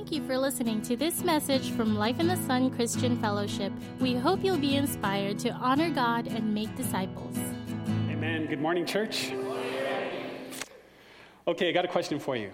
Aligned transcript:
Thank 0.00 0.12
you 0.12 0.26
for 0.26 0.38
listening 0.38 0.80
to 0.84 0.96
this 0.96 1.22
message 1.22 1.72
from 1.72 1.94
Life 1.94 2.20
in 2.20 2.26
the 2.26 2.36
Sun 2.46 2.70
Christian 2.70 3.20
Fellowship. 3.20 3.70
We 4.00 4.14
hope 4.14 4.42
you'll 4.42 4.56
be 4.56 4.76
inspired 4.76 5.38
to 5.40 5.50
honor 5.50 5.90
God 5.90 6.26
and 6.26 6.54
make 6.54 6.74
disciples. 6.74 7.36
Amen. 8.08 8.46
Good 8.46 8.62
morning, 8.62 8.86
church. 8.86 9.30
Okay, 11.46 11.68
I 11.68 11.72
got 11.72 11.84
a 11.84 11.88
question 11.88 12.18
for 12.18 12.34
you. 12.34 12.50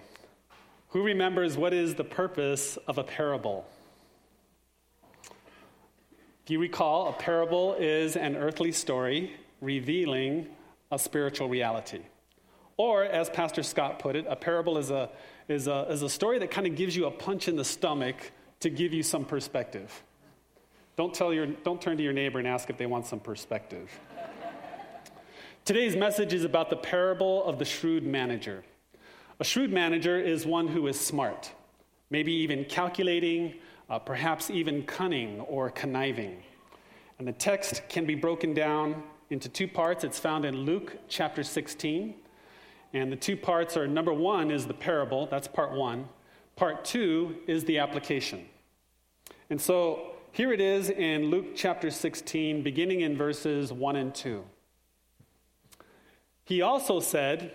Who 0.89 1.05
remembers 1.05 1.57
what 1.57 1.73
is 1.73 1.95
the 1.95 2.03
purpose 2.03 2.79
of 2.89 2.99
a 2.99 3.05
parable? 3.05 3.65
Do 6.47 6.53
you 6.53 6.59
recall 6.59 7.11
a 7.11 7.13
parable 7.13 7.75
is 7.75 8.17
an 8.17 8.35
earthly 8.35 8.73
story 8.73 9.37
revealing 9.61 10.49
a 10.91 10.99
spiritual 10.99 11.49
reality? 11.49 12.01
Or, 12.77 13.05
as 13.05 13.31
Pastor 13.31 13.63
Scott 13.63 14.01
put 14.01 14.17
it, 14.17 14.27
a 14.29 14.37
parable 14.37 14.79
is 14.79 14.91
a, 14.91 15.11
is 15.49 15.69
a, 15.69 15.87
is 15.91 16.03
a 16.03 16.09
story 16.09 16.39
that 16.41 16.51
kind 16.51 16.67
of 16.67 16.75
gives 16.75 16.97
you 16.97 17.07
a 17.07 17.11
punch 17.11 17.49
in 17.49 17.57
the 17.57 17.65
stomach 17.65 18.33
to 18.61 18.71
give 18.71 18.93
you 18.93 19.03
some 19.03 19.25
perspective. 19.25 20.03
Don't, 20.97 21.13
tell 21.13 21.33
your, 21.33 21.47
don't 21.47 21.81
turn 21.81 21.97
to 21.99 22.03
your 22.03 22.13
neighbor 22.13 22.39
and 22.39 22.49
ask 22.49 22.71
if 22.71 22.79
they 22.79 22.87
want 22.87 23.07
some 23.07 23.21
perspective. 23.21 23.91
Today's 25.65 25.97
message 25.97 26.33
is 26.33 26.45
about 26.45 26.71
the 26.71 26.77
parable 26.77 27.45
of 27.45 27.59
the 27.59 27.65
shrewd 27.65 28.05
manager. 28.05 28.65
A 29.39 29.45
shrewd 29.45 29.73
manager 29.73 30.19
is 30.19 30.47
one 30.47 30.69
who 30.69 30.87
is 30.87 30.99
smart, 30.99 31.53
maybe 32.09 32.33
even 32.33 32.65
calculating, 32.65 33.55
uh, 33.91 33.99
perhaps 33.99 34.49
even 34.49 34.85
cunning 34.85 35.41
or 35.41 35.71
conniving. 35.71 36.43
And 37.19 37.29
the 37.29 37.33
text 37.33 37.83
can 37.89 38.07
be 38.07 38.15
broken 38.15 38.55
down 38.55 39.03
into 39.31 39.49
two 39.49 39.69
parts. 39.69 40.05
It's 40.05 40.19
found 40.19 40.45
in 40.45 40.57
Luke 40.57 40.97
chapter 41.09 41.43
16. 41.43 42.15
And 42.97 43.13
the 43.13 43.17
two 43.17 43.37
parts 43.37 43.77
are 43.77 43.87
number 43.87 44.13
one 44.15 44.51
is 44.51 44.67
the 44.67 44.73
parable, 44.73 45.27
that's 45.27 45.47
part 45.47 45.73
one. 45.73 46.09
Part 46.57 46.83
two 46.83 47.37
is 47.47 47.63
the 47.65 47.79
application. 47.79 48.47
And 49.51 49.61
so 49.61 50.15
here 50.33 50.51
it 50.51 50.63
is 50.63 50.89
in 50.89 51.27
Luke 51.27 51.55
chapter 51.55 51.91
16, 51.91 52.63
beginning 52.63 53.03
in 53.03 53.15
verses 53.15 53.71
1 53.71 53.97
and 53.97 54.15
2. 54.15 54.43
He 56.45 56.63
also 56.63 56.99
said, 56.99 57.53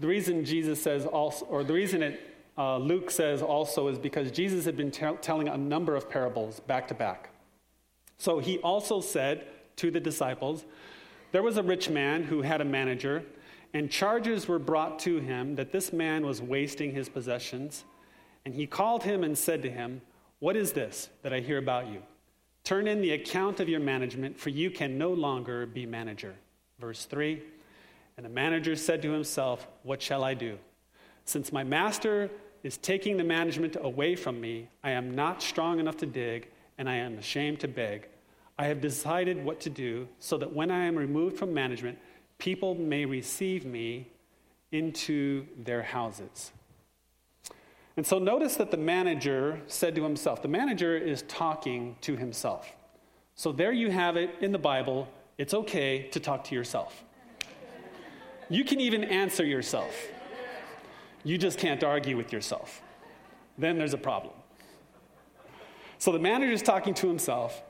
the 0.00 0.08
reason 0.08 0.44
Jesus 0.44 0.82
says 0.82 1.06
also, 1.06 1.46
or 1.46 1.62
the 1.62 1.72
reason 1.72 2.02
it, 2.02 2.20
uh, 2.58 2.78
Luke 2.78 3.12
says 3.12 3.42
also 3.42 3.86
is 3.86 3.96
because 3.96 4.32
Jesus 4.32 4.64
had 4.64 4.76
been 4.76 4.90
t- 4.90 5.06
telling 5.22 5.48
a 5.48 5.56
number 5.56 5.94
of 5.94 6.10
parables 6.10 6.58
back 6.58 6.88
to 6.88 6.94
back. 6.94 7.30
So 8.18 8.40
he 8.40 8.58
also 8.58 9.00
said 9.00 9.46
to 9.76 9.92
the 9.92 10.00
disciples, 10.00 10.64
There 11.30 11.44
was 11.44 11.58
a 11.58 11.62
rich 11.62 11.88
man 11.88 12.24
who 12.24 12.42
had 12.42 12.60
a 12.60 12.64
manager, 12.64 13.22
and 13.72 13.90
charges 13.90 14.48
were 14.48 14.58
brought 14.58 14.98
to 15.00 15.18
him 15.18 15.54
that 15.56 15.72
this 15.72 15.92
man 15.92 16.26
was 16.26 16.42
wasting 16.42 16.92
his 16.92 17.08
possessions. 17.08 17.84
And 18.44 18.54
he 18.54 18.66
called 18.66 19.04
him 19.04 19.22
and 19.22 19.36
said 19.36 19.62
to 19.62 19.70
him, 19.70 20.00
What 20.40 20.56
is 20.56 20.72
this 20.72 21.08
that 21.22 21.32
I 21.32 21.40
hear 21.40 21.58
about 21.58 21.88
you? 21.88 22.02
Turn 22.64 22.86
in 22.86 23.00
the 23.00 23.12
account 23.12 23.60
of 23.60 23.68
your 23.68 23.80
management, 23.80 24.38
for 24.38 24.50
you 24.50 24.70
can 24.70 24.98
no 24.98 25.12
longer 25.12 25.66
be 25.66 25.86
manager. 25.86 26.34
Verse 26.78 27.04
3 27.04 27.40
And 28.16 28.26
the 28.26 28.30
manager 28.30 28.74
said 28.76 29.02
to 29.02 29.12
himself, 29.12 29.66
What 29.82 30.02
shall 30.02 30.24
I 30.24 30.34
do? 30.34 30.58
Since 31.24 31.52
my 31.52 31.62
master 31.62 32.30
is 32.62 32.76
taking 32.76 33.16
the 33.16 33.24
management 33.24 33.76
away 33.80 34.16
from 34.16 34.40
me, 34.40 34.68
I 34.82 34.90
am 34.90 35.14
not 35.14 35.42
strong 35.42 35.78
enough 35.78 35.96
to 35.98 36.06
dig, 36.06 36.48
and 36.76 36.88
I 36.88 36.96
am 36.96 37.18
ashamed 37.18 37.60
to 37.60 37.68
beg. 37.68 38.08
I 38.58 38.64
have 38.64 38.80
decided 38.80 39.42
what 39.42 39.60
to 39.60 39.70
do 39.70 40.06
so 40.18 40.36
that 40.38 40.52
when 40.52 40.70
I 40.70 40.84
am 40.84 40.96
removed 40.96 41.38
from 41.38 41.54
management, 41.54 41.98
people 42.40 42.74
may 42.74 43.04
receive 43.04 43.64
me 43.64 44.08
into 44.72 45.46
their 45.62 45.82
houses. 45.82 46.50
And 47.96 48.06
so 48.06 48.18
notice 48.18 48.56
that 48.56 48.70
the 48.70 48.76
manager 48.76 49.60
said 49.66 49.94
to 49.96 50.02
himself, 50.02 50.42
the 50.42 50.48
manager 50.48 50.96
is 50.96 51.22
talking 51.22 51.96
to 52.00 52.16
himself. 52.16 52.72
So 53.34 53.52
there 53.52 53.72
you 53.72 53.90
have 53.90 54.16
it 54.16 54.30
in 54.40 54.52
the 54.52 54.58
Bible. 54.58 55.08
It's 55.38 55.54
okay 55.54 56.08
to 56.12 56.20
talk 56.20 56.44
to 56.44 56.54
yourself. 56.54 57.04
You 58.48 58.64
can 58.64 58.80
even 58.80 59.04
answer 59.04 59.44
yourself. 59.44 59.94
You 61.24 61.38
just 61.38 61.58
can't 61.58 61.84
argue 61.84 62.16
with 62.16 62.32
yourself. 62.32 62.82
Then 63.58 63.76
there's 63.76 63.94
a 63.94 63.98
problem. 63.98 64.34
So 65.98 66.12
the 66.12 66.18
manager 66.18 66.52
is 66.52 66.62
talking 66.62 66.94
to 66.94 67.08
himself. 67.08 67.62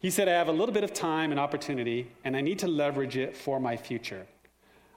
He 0.00 0.10
said, 0.10 0.28
I 0.28 0.32
have 0.32 0.48
a 0.48 0.52
little 0.52 0.72
bit 0.72 0.82
of 0.82 0.94
time 0.94 1.30
and 1.30 1.38
opportunity, 1.38 2.10
and 2.24 2.34
I 2.34 2.40
need 2.40 2.58
to 2.60 2.68
leverage 2.68 3.18
it 3.18 3.36
for 3.36 3.60
my 3.60 3.76
future. 3.76 4.26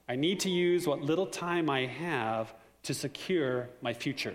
I 0.08 0.16
need 0.16 0.40
to 0.41 0.50
use 0.50 0.88
what 0.88 1.02
little 1.02 1.28
time 1.28 1.69
I 1.69 1.86
have 1.86 2.53
to 2.84 2.94
secure 2.94 3.69
my 3.81 3.94
future. 3.94 4.34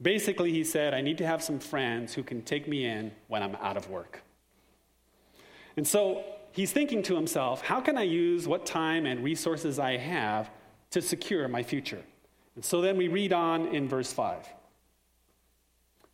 Basically, 0.00 0.50
he 0.50 0.64
said, 0.64 0.94
I 0.94 1.02
need 1.02 1.18
to 1.18 1.26
have 1.26 1.42
some 1.42 1.58
friends 1.58 2.14
who 2.14 2.22
can 2.22 2.40
take 2.42 2.66
me 2.66 2.86
in 2.86 3.12
when 3.28 3.42
I'm 3.42 3.54
out 3.56 3.76
of 3.76 3.90
work. 3.90 4.22
And 5.76 5.86
so 5.86 6.24
he's 6.52 6.72
thinking 6.72 7.02
to 7.04 7.14
himself, 7.14 7.60
how 7.60 7.82
can 7.82 7.98
I 7.98 8.02
use 8.02 8.48
what 8.48 8.64
time 8.64 9.04
and 9.04 9.22
resources 9.22 9.78
I 9.78 9.98
have 9.98 10.50
to 10.92 11.02
secure 11.02 11.46
my 11.48 11.62
future? 11.62 12.02
And 12.54 12.64
so 12.64 12.80
then 12.80 12.96
we 12.96 13.08
read 13.08 13.34
on 13.34 13.66
in 13.68 13.88
verse 13.88 14.12
5. 14.12 14.48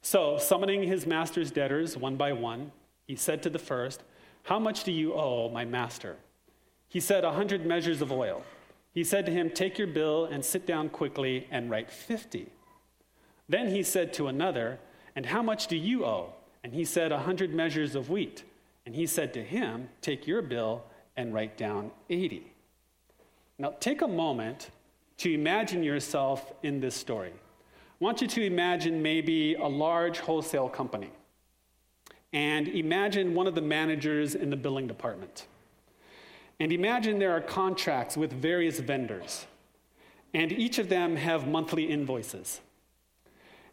So, 0.03 0.39
summoning 0.39 0.85
his 0.85 1.05
master's 1.05 1.51
debtors 1.51 1.97
one 1.97 2.17
by 2.17 2.33
one, 2.33 2.71
he 3.06 3.17
said 3.17 3.43
to 3.44 3.50
the 3.50 3.59
first, 3.59 4.03
How 4.44 4.59
much 4.59 4.84
do 4.84 4.93
you 4.93 5.15
owe 5.15 5.49
my 5.49 5.65
master? 5.65 6.17
He 6.89 7.00
said, 7.00 7.25
A 7.25 7.33
hundred 7.33 7.65
measures 7.65 8.03
of 8.03 8.12
oil. 8.12 8.43
He 8.93 9.05
said 9.05 9.27
to 9.27 9.33
him, 9.33 9.50
Take 9.50 9.78
your 9.78 9.87
bill 9.87 10.25
and 10.25 10.44
sit 10.44 10.67
down 10.67 10.89
quickly 10.89 11.47
and 11.50 11.71
write 11.71 11.91
fifty. 11.91 12.49
Then 13.49 13.69
he 13.69 13.83
said 13.83 14.12
to 14.15 14.27
another, 14.27 14.78
And 15.15 15.27
how 15.27 15.43
much 15.43 15.69
do 15.69 15.77
you 15.77 16.05
owe? 16.05 16.34
And 16.65 16.72
he 16.72 16.84
said, 16.84 17.12
A 17.12 17.21
hundred 17.21 17.55
measures 17.55 17.94
of 17.94 18.11
wheat. 18.11 18.43
And 18.84 18.94
he 18.94 19.06
said 19.06 19.33
to 19.34 19.43
him, 19.43 19.88
Take 20.00 20.27
your 20.27 20.43
bill 20.43 20.84
and 21.17 21.33
write 21.33 21.56
down 21.56 21.91
eighty. 22.11 22.53
Now 23.59 23.75
take 23.81 24.03
a 24.03 24.09
moment 24.09 24.71
to 25.19 25.33
imagine 25.33 25.83
yourself 25.83 26.53
in 26.62 26.81
this 26.81 26.94
story. 26.94 27.33
I 27.33 28.05
want 28.05 28.21
you 28.21 28.28
to 28.28 28.44
imagine 28.44 29.03
maybe 29.03 29.55
a 29.55 29.67
large 29.67 30.19
wholesale 30.19 30.69
company 30.69 31.11
and 32.32 32.69
imagine 32.69 33.34
one 33.34 33.47
of 33.47 33.54
the 33.54 33.62
managers 33.62 34.34
in 34.34 34.50
the 34.50 34.56
billing 34.56 34.87
department. 34.87 35.47
And 36.59 36.72
imagine 36.72 37.19
there 37.19 37.32
are 37.32 37.41
contracts 37.41 38.16
with 38.16 38.32
various 38.32 38.81
vendors, 38.81 39.47
and 40.32 40.53
each 40.53 40.78
of 40.78 40.88
them 40.88 41.16
have 41.16 41.47
monthly 41.47 41.84
invoices. 41.84 42.60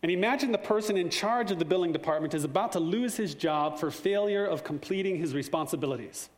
And 0.02 0.12
imagine 0.12 0.52
the 0.52 0.58
person 0.58 0.98
in 0.98 1.10
charge 1.10 1.50
of 1.50 1.60
the 1.60 1.66
billing 1.66 1.94
department 1.94 2.34
is 2.34 2.44
about 2.44 2.74
to 2.74 2.80
lose 2.80 3.16
his 3.16 3.34
job 3.34 3.80
for 3.80 3.90
failure 3.90 4.46
of 4.46 4.64
completing 4.64 5.18
his 5.18 5.34
responsibilities. 5.34 6.30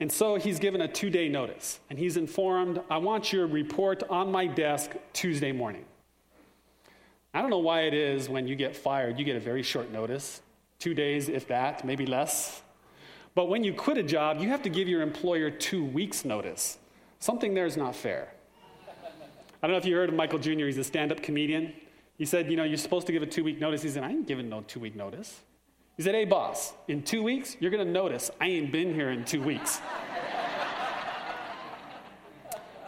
And 0.00 0.12
so 0.12 0.36
he's 0.36 0.58
given 0.58 0.82
a 0.82 0.88
two 0.88 1.08
day 1.08 1.28
notice, 1.28 1.80
and 1.88 1.98
he's 1.98 2.18
informed, 2.18 2.82
I 2.90 2.98
want 2.98 3.32
your 3.32 3.46
report 3.46 4.02
on 4.10 4.30
my 4.30 4.46
desk 4.46 4.92
Tuesday 5.14 5.52
morning. 5.52 5.84
I 7.32 7.40
don't 7.40 7.50
know 7.50 7.58
why 7.58 7.82
it 7.82 7.94
is 7.94 8.28
when 8.28 8.48
you 8.48 8.56
get 8.56 8.74
fired, 8.74 9.18
you 9.18 9.24
get 9.24 9.36
a 9.36 9.40
very 9.40 9.62
short 9.62 9.90
notice 9.90 10.42
two 10.80 10.94
days, 10.94 11.28
if 11.28 11.46
that, 11.48 11.84
maybe 11.84 12.06
less. 12.06 12.62
But 13.36 13.48
when 13.48 13.62
you 13.62 13.72
quit 13.72 13.98
a 13.98 14.02
job, 14.02 14.40
you 14.40 14.48
have 14.48 14.62
to 14.62 14.68
give 14.68 14.88
your 14.88 15.02
employer 15.02 15.50
two 15.50 15.84
weeks' 15.84 16.24
notice. 16.24 16.78
Something 17.20 17.54
there 17.54 17.66
is 17.66 17.76
not 17.76 17.94
fair. 17.94 18.32
I 19.62 19.66
don't 19.66 19.72
know 19.72 19.78
if 19.78 19.84
you 19.84 19.94
heard 19.94 20.08
of 20.08 20.14
Michael 20.14 20.38
Jr., 20.38 20.64
he's 20.64 20.78
a 20.78 20.84
stand 20.84 21.12
up 21.12 21.22
comedian. 21.22 21.74
He 22.16 22.24
said, 22.24 22.50
You 22.50 22.56
know, 22.56 22.64
you're 22.64 22.78
supposed 22.78 23.06
to 23.06 23.12
give 23.12 23.22
a 23.22 23.26
two 23.26 23.44
week 23.44 23.60
notice. 23.60 23.82
He 23.82 23.90
said, 23.90 24.02
I 24.02 24.10
ain't 24.10 24.26
giving 24.26 24.48
no 24.48 24.62
two 24.62 24.80
week 24.80 24.96
notice. 24.96 25.40
He 25.96 26.02
said, 26.02 26.14
Hey, 26.14 26.24
boss, 26.24 26.72
in 26.88 27.02
two 27.02 27.22
weeks, 27.22 27.56
you're 27.60 27.70
going 27.70 27.86
to 27.86 27.92
notice 27.92 28.30
I 28.40 28.46
ain't 28.46 28.72
been 28.72 28.94
here 28.94 29.10
in 29.10 29.24
two 29.24 29.42
weeks. 29.42 29.80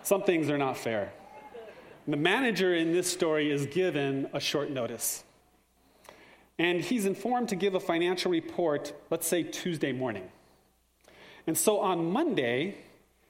Some 0.02 0.22
things 0.22 0.50
are 0.50 0.58
not 0.58 0.78
fair. 0.78 1.12
The 2.08 2.16
manager 2.16 2.74
in 2.74 2.92
this 2.92 3.10
story 3.10 3.52
is 3.52 3.66
given 3.66 4.28
a 4.32 4.40
short 4.40 4.70
notice. 4.70 5.22
And 6.58 6.80
he's 6.80 7.06
informed 7.06 7.48
to 7.50 7.56
give 7.56 7.76
a 7.76 7.80
financial 7.80 8.32
report, 8.32 8.92
let's 9.08 9.26
say 9.26 9.44
Tuesday 9.44 9.92
morning. 9.92 10.28
And 11.46 11.56
so 11.56 11.78
on 11.78 12.10
Monday, 12.10 12.76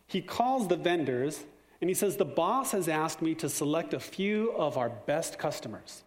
he 0.06 0.22
calls 0.22 0.68
the 0.68 0.76
vendors 0.76 1.44
and 1.82 1.90
he 1.90 1.94
says, 1.94 2.16
The 2.16 2.24
boss 2.24 2.72
has 2.72 2.88
asked 2.88 3.20
me 3.20 3.34
to 3.36 3.48
select 3.48 3.92
a 3.92 4.00
few 4.00 4.52
of 4.52 4.78
our 4.78 4.88
best 4.88 5.38
customers. 5.38 6.02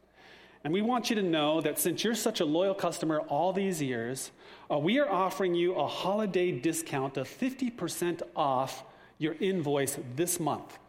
And 0.64 0.74
we 0.74 0.82
want 0.82 1.12
you 1.12 1.16
to 1.18 1.24
know 1.24 1.62
that 1.62 1.78
since 1.78 2.04
you're 2.04 2.16
such 2.16 2.40
a 2.40 2.46
loyal 2.46 2.74
customer 2.74 3.20
all 3.20 3.54
these 3.54 3.80
years, 3.80 4.32
uh, 4.72 4.80
we 4.80 4.98
are 4.98 5.10
offering 5.10 5.54
you 5.54 5.76
a 5.76 5.86
holiday 5.86 6.52
discount 6.52 7.18
of 7.18 7.28
50% 7.28 8.24
off 8.36 8.84
your 9.20 9.36
invoice 9.40 10.00
this 10.16 10.40
month 10.40 10.80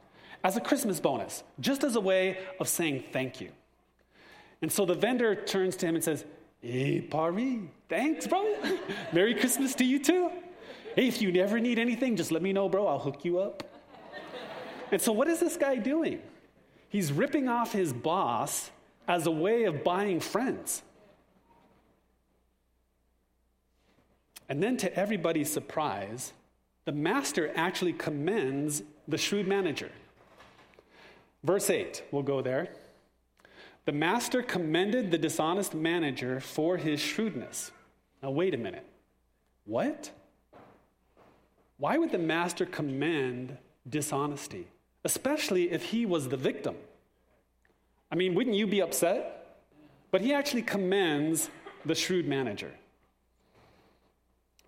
as 0.46 0.56
a 0.56 0.60
Christmas 0.60 1.00
bonus, 1.00 1.42
just 1.58 1.82
as 1.82 1.96
a 1.96 2.00
way 2.00 2.38
of 2.60 2.68
saying 2.68 3.02
thank 3.12 3.40
you. 3.40 3.50
And 4.62 4.70
so 4.70 4.86
the 4.86 4.94
vendor 4.94 5.34
turns 5.34 5.74
to 5.78 5.86
him 5.86 5.96
and 5.96 6.04
says, 6.04 6.24
Hey, 6.60 7.00
Pari, 7.00 7.62
thanks, 7.88 8.28
bro. 8.28 8.56
Merry 9.12 9.34
Christmas 9.34 9.74
to 9.74 9.84
you 9.84 9.98
too. 9.98 10.30
Hey, 10.94 11.08
if 11.08 11.20
you 11.20 11.32
never 11.32 11.58
need 11.58 11.80
anything, 11.80 12.14
just 12.14 12.30
let 12.30 12.42
me 12.42 12.52
know, 12.52 12.68
bro. 12.68 12.86
I'll 12.86 13.00
hook 13.00 13.24
you 13.24 13.40
up. 13.40 13.64
and 14.92 15.02
so, 15.02 15.10
what 15.10 15.26
is 15.26 15.40
this 15.40 15.56
guy 15.56 15.74
doing? 15.74 16.22
He's 16.90 17.12
ripping 17.12 17.48
off 17.48 17.72
his 17.72 17.92
boss 17.92 18.70
as 19.08 19.26
a 19.26 19.32
way 19.32 19.64
of 19.64 19.82
buying 19.82 20.20
friends. 20.20 20.82
And 24.48 24.62
then, 24.62 24.76
to 24.76 24.96
everybody's 24.96 25.52
surprise, 25.52 26.32
the 26.84 26.92
master 26.92 27.52
actually 27.56 27.94
commends 27.94 28.84
the 29.08 29.18
shrewd 29.18 29.48
manager. 29.48 29.90
Verse 31.46 31.70
8, 31.70 32.02
we'll 32.10 32.24
go 32.24 32.42
there. 32.42 32.70
The 33.84 33.92
master 33.92 34.42
commended 34.42 35.12
the 35.12 35.18
dishonest 35.18 35.74
manager 35.74 36.40
for 36.40 36.76
his 36.76 36.98
shrewdness. 37.00 37.70
Now, 38.20 38.32
wait 38.32 38.52
a 38.52 38.56
minute. 38.56 38.84
What? 39.64 40.10
Why 41.78 41.98
would 41.98 42.10
the 42.10 42.18
master 42.18 42.66
commend 42.66 43.56
dishonesty, 43.88 44.66
especially 45.04 45.70
if 45.70 45.84
he 45.84 46.04
was 46.04 46.28
the 46.28 46.36
victim? 46.36 46.74
I 48.10 48.16
mean, 48.16 48.34
wouldn't 48.34 48.56
you 48.56 48.66
be 48.66 48.82
upset? 48.82 49.60
But 50.10 50.22
he 50.22 50.34
actually 50.34 50.62
commends 50.62 51.48
the 51.84 51.94
shrewd 51.94 52.26
manager. 52.26 52.72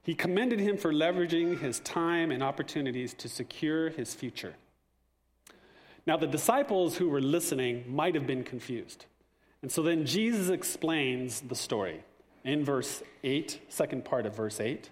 He 0.05 0.15
commended 0.15 0.61
him 0.61 0.77
for 0.77 0.93
leveraging 0.93 1.59
his 1.59 1.81
time 1.81 2.31
and 2.31 2.41
opportunities 2.41 3.15
to 3.15 3.29
secure 3.29 3.91
his 3.91 4.15
future. 4.15 4.55
Now, 6.09 6.17
the 6.17 6.27
disciples 6.27 6.97
who 6.97 7.11
were 7.11 7.21
listening 7.21 7.85
might 7.87 8.15
have 8.15 8.27
been 8.27 8.43
confused. 8.43 9.05
And 9.61 9.71
so 9.71 9.83
then 9.83 10.07
Jesus 10.07 10.49
explains 10.49 11.43
the 11.43 11.55
story 11.55 12.03
in 12.45 12.65
verse 12.65 13.03
8, 13.25 13.61
second 13.69 14.07
part 14.07 14.25
of 14.25 14.35
verse 14.35 14.59
8. 14.59 14.89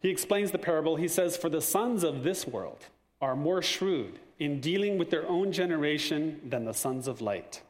He 0.00 0.08
explains 0.08 0.50
the 0.50 0.58
parable. 0.58 0.96
He 0.96 1.08
says, 1.08 1.36
For 1.36 1.50
the 1.50 1.60
sons 1.60 2.04
of 2.04 2.22
this 2.22 2.46
world 2.46 2.86
are 3.20 3.36
more 3.36 3.60
shrewd 3.60 4.18
in 4.38 4.62
dealing 4.62 4.96
with 4.96 5.10
their 5.10 5.28
own 5.28 5.52
generation 5.52 6.40
than 6.48 6.64
the 6.64 6.72
sons 6.72 7.06
of 7.06 7.20
light. 7.20 7.60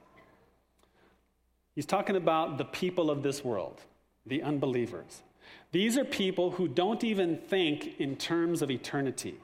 He's 1.74 1.86
talking 1.86 2.14
about 2.14 2.56
the 2.56 2.66
people 2.66 3.10
of 3.10 3.24
this 3.24 3.44
world, 3.44 3.80
the 4.26 4.44
unbelievers. 4.44 5.24
These 5.72 5.98
are 5.98 6.04
people 6.04 6.52
who 6.52 6.68
don't 6.68 7.02
even 7.02 7.36
think 7.36 7.98
in 7.98 8.14
terms 8.14 8.62
of 8.62 8.70
eternity. 8.70 9.40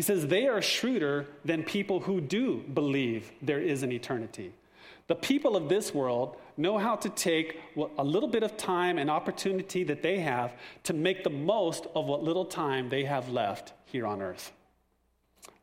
He 0.00 0.02
says 0.02 0.26
they 0.26 0.48
are 0.48 0.62
shrewder 0.62 1.26
than 1.44 1.62
people 1.62 2.00
who 2.00 2.22
do 2.22 2.64
believe 2.72 3.32
there 3.42 3.60
is 3.60 3.82
an 3.82 3.92
eternity. 3.92 4.54
The 5.08 5.14
people 5.14 5.56
of 5.56 5.68
this 5.68 5.92
world 5.92 6.38
know 6.56 6.78
how 6.78 6.96
to 6.96 7.10
take 7.10 7.60
a 7.76 8.02
little 8.02 8.30
bit 8.30 8.42
of 8.42 8.56
time 8.56 8.96
and 8.96 9.10
opportunity 9.10 9.84
that 9.84 10.02
they 10.02 10.20
have 10.20 10.54
to 10.84 10.94
make 10.94 11.22
the 11.22 11.28
most 11.28 11.86
of 11.94 12.06
what 12.06 12.22
little 12.22 12.46
time 12.46 12.88
they 12.88 13.04
have 13.04 13.28
left 13.28 13.74
here 13.84 14.06
on 14.06 14.22
earth. 14.22 14.52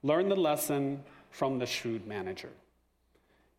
Learn 0.04 0.30
the 0.30 0.36
lesson 0.36 1.04
from 1.32 1.58
the 1.58 1.66
shrewd 1.66 2.06
manager. 2.06 2.52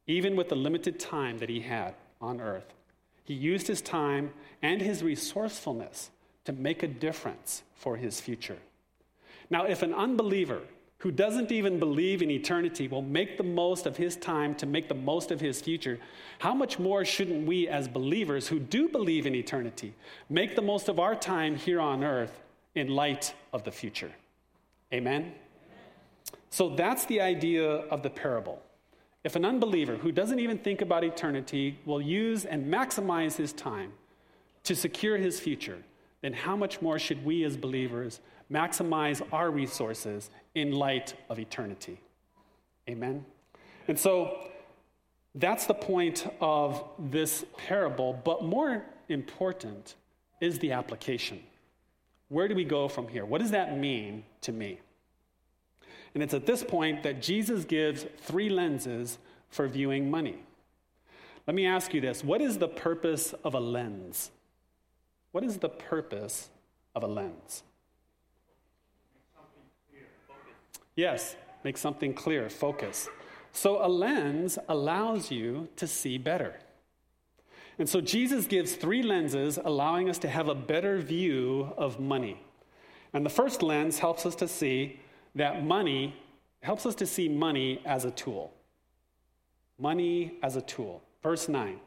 Even 0.06 0.36
with 0.36 0.48
the 0.48 0.54
limited 0.54 1.00
time 1.00 1.38
that 1.38 1.48
he 1.48 1.58
had 1.58 1.96
on 2.20 2.40
earth, 2.40 2.72
he 3.24 3.34
used 3.34 3.66
his 3.66 3.80
time 3.80 4.32
and 4.62 4.80
his 4.80 5.02
resourcefulness 5.02 6.10
to 6.44 6.52
make 6.52 6.84
a 6.84 6.86
difference 6.86 7.64
for 7.74 7.96
his 7.96 8.20
future. 8.20 8.58
Now, 9.50 9.64
if 9.64 9.82
an 9.82 9.94
unbeliever 9.94 10.62
who 10.98 11.10
doesn't 11.12 11.52
even 11.52 11.78
believe 11.78 12.22
in 12.22 12.30
eternity 12.30 12.88
will 12.88 13.02
make 13.02 13.36
the 13.36 13.44
most 13.44 13.86
of 13.86 13.96
his 13.96 14.16
time 14.16 14.54
to 14.56 14.66
make 14.66 14.88
the 14.88 14.94
most 14.94 15.30
of 15.30 15.40
his 15.40 15.60
future, 15.60 15.98
how 16.40 16.54
much 16.54 16.78
more 16.78 17.04
shouldn't 17.04 17.46
we, 17.46 17.68
as 17.68 17.86
believers 17.86 18.48
who 18.48 18.58
do 18.58 18.88
believe 18.88 19.24
in 19.24 19.34
eternity, 19.34 19.94
make 20.28 20.56
the 20.56 20.62
most 20.62 20.88
of 20.88 20.98
our 20.98 21.14
time 21.14 21.54
here 21.54 21.80
on 21.80 22.02
earth 22.02 22.40
in 22.74 22.88
light 22.88 23.32
of 23.52 23.62
the 23.62 23.70
future? 23.70 24.10
Amen? 24.92 25.32
So 26.50 26.70
that's 26.70 27.04
the 27.04 27.20
idea 27.20 27.64
of 27.66 28.02
the 28.02 28.10
parable. 28.10 28.60
If 29.22 29.36
an 29.36 29.44
unbeliever 29.44 29.96
who 29.96 30.10
doesn't 30.10 30.40
even 30.40 30.58
think 30.58 30.80
about 30.80 31.04
eternity 31.04 31.78
will 31.84 32.00
use 32.00 32.44
and 32.44 32.72
maximize 32.72 33.36
his 33.36 33.52
time 33.52 33.92
to 34.64 34.74
secure 34.74 35.16
his 35.16 35.38
future, 35.38 35.78
then 36.20 36.32
how 36.32 36.56
much 36.56 36.82
more 36.82 36.98
should 36.98 37.24
we 37.24 37.44
as 37.44 37.56
believers 37.56 38.20
maximize 38.50 39.22
our 39.32 39.50
resources 39.50 40.30
in 40.54 40.72
light 40.72 41.14
of 41.28 41.38
eternity? 41.38 42.00
Amen? 42.88 43.24
And 43.86 43.98
so 43.98 44.38
that's 45.34 45.66
the 45.66 45.74
point 45.74 46.26
of 46.40 46.84
this 46.98 47.44
parable, 47.56 48.20
but 48.24 48.42
more 48.42 48.84
important 49.08 49.94
is 50.40 50.58
the 50.58 50.72
application. 50.72 51.40
Where 52.28 52.48
do 52.48 52.54
we 52.54 52.64
go 52.64 52.88
from 52.88 53.08
here? 53.08 53.24
What 53.24 53.40
does 53.40 53.52
that 53.52 53.78
mean 53.78 54.24
to 54.42 54.52
me? 54.52 54.80
And 56.14 56.22
it's 56.22 56.34
at 56.34 56.46
this 56.46 56.64
point 56.64 57.02
that 57.02 57.22
Jesus 57.22 57.64
gives 57.64 58.06
three 58.18 58.48
lenses 58.48 59.18
for 59.50 59.68
viewing 59.68 60.10
money. 60.10 60.38
Let 61.46 61.54
me 61.54 61.66
ask 61.66 61.94
you 61.94 62.00
this 62.00 62.22
what 62.22 62.40
is 62.40 62.58
the 62.58 62.68
purpose 62.68 63.34
of 63.44 63.54
a 63.54 63.60
lens? 63.60 64.30
What 65.32 65.44
is 65.44 65.58
the 65.58 65.68
purpose 65.68 66.50
of 66.94 67.02
a 67.02 67.06
lens? 67.06 67.62
Yes, 70.96 71.36
make 71.62 71.76
something 71.76 72.12
clear, 72.12 72.50
focus. 72.50 73.08
So 73.52 73.84
a 73.84 73.88
lens 73.88 74.58
allows 74.68 75.30
you 75.30 75.68
to 75.76 75.86
see 75.86 76.18
better. 76.18 76.56
And 77.78 77.88
so 77.88 78.00
Jesus 78.00 78.46
gives 78.46 78.74
three 78.74 79.02
lenses, 79.02 79.58
allowing 79.64 80.10
us 80.10 80.18
to 80.18 80.28
have 80.28 80.48
a 80.48 80.54
better 80.54 80.98
view 80.98 81.72
of 81.76 82.00
money. 82.00 82.40
And 83.12 83.24
the 83.24 83.30
first 83.30 83.62
lens 83.62 84.00
helps 84.00 84.26
us 84.26 84.34
to 84.36 84.48
see 84.48 85.00
that 85.34 85.64
money 85.64 86.14
helps 86.62 86.84
us 86.86 86.94
to 86.96 87.06
see 87.06 87.28
money 87.28 87.80
as 87.84 88.04
a 88.04 88.10
tool. 88.10 88.52
Money 89.78 90.38
as 90.42 90.56
a 90.56 90.62
tool. 90.62 91.02
Verse 91.22 91.48
9 91.48 91.78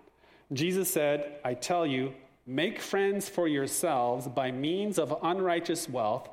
Jesus 0.54 0.92
said, 0.92 1.40
I 1.46 1.54
tell 1.54 1.86
you, 1.86 2.14
Make 2.52 2.82
friends 2.82 3.30
for 3.30 3.48
yourselves 3.48 4.28
by 4.28 4.52
means 4.52 5.00
of 5.00 5.18
unrighteous 5.24 5.88
wealth, 5.88 6.28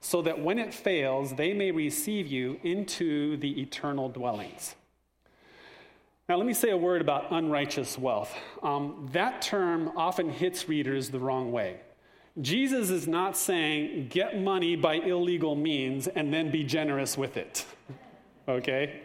so 0.00 0.22
that 0.22 0.40
when 0.40 0.60
it 0.60 0.72
fails, 0.72 1.34
they 1.34 1.52
may 1.52 1.72
receive 1.72 2.28
you 2.28 2.60
into 2.62 3.36
the 3.38 3.60
eternal 3.60 4.08
dwellings. 4.08 4.76
Now, 6.28 6.36
let 6.36 6.46
me 6.46 6.54
say 6.54 6.70
a 6.70 6.76
word 6.76 7.00
about 7.00 7.32
unrighteous 7.32 7.98
wealth. 7.98 8.32
Um, 8.62 9.08
that 9.14 9.42
term 9.42 9.90
often 9.96 10.30
hits 10.30 10.68
readers 10.68 11.10
the 11.10 11.18
wrong 11.18 11.50
way. 11.50 11.80
Jesus 12.40 12.90
is 12.90 13.08
not 13.08 13.36
saying 13.36 14.06
get 14.10 14.40
money 14.40 14.76
by 14.76 14.94
illegal 14.94 15.56
means 15.56 16.06
and 16.06 16.32
then 16.32 16.52
be 16.52 16.62
generous 16.62 17.18
with 17.18 17.36
it. 17.36 17.66
Okay? 18.46 19.00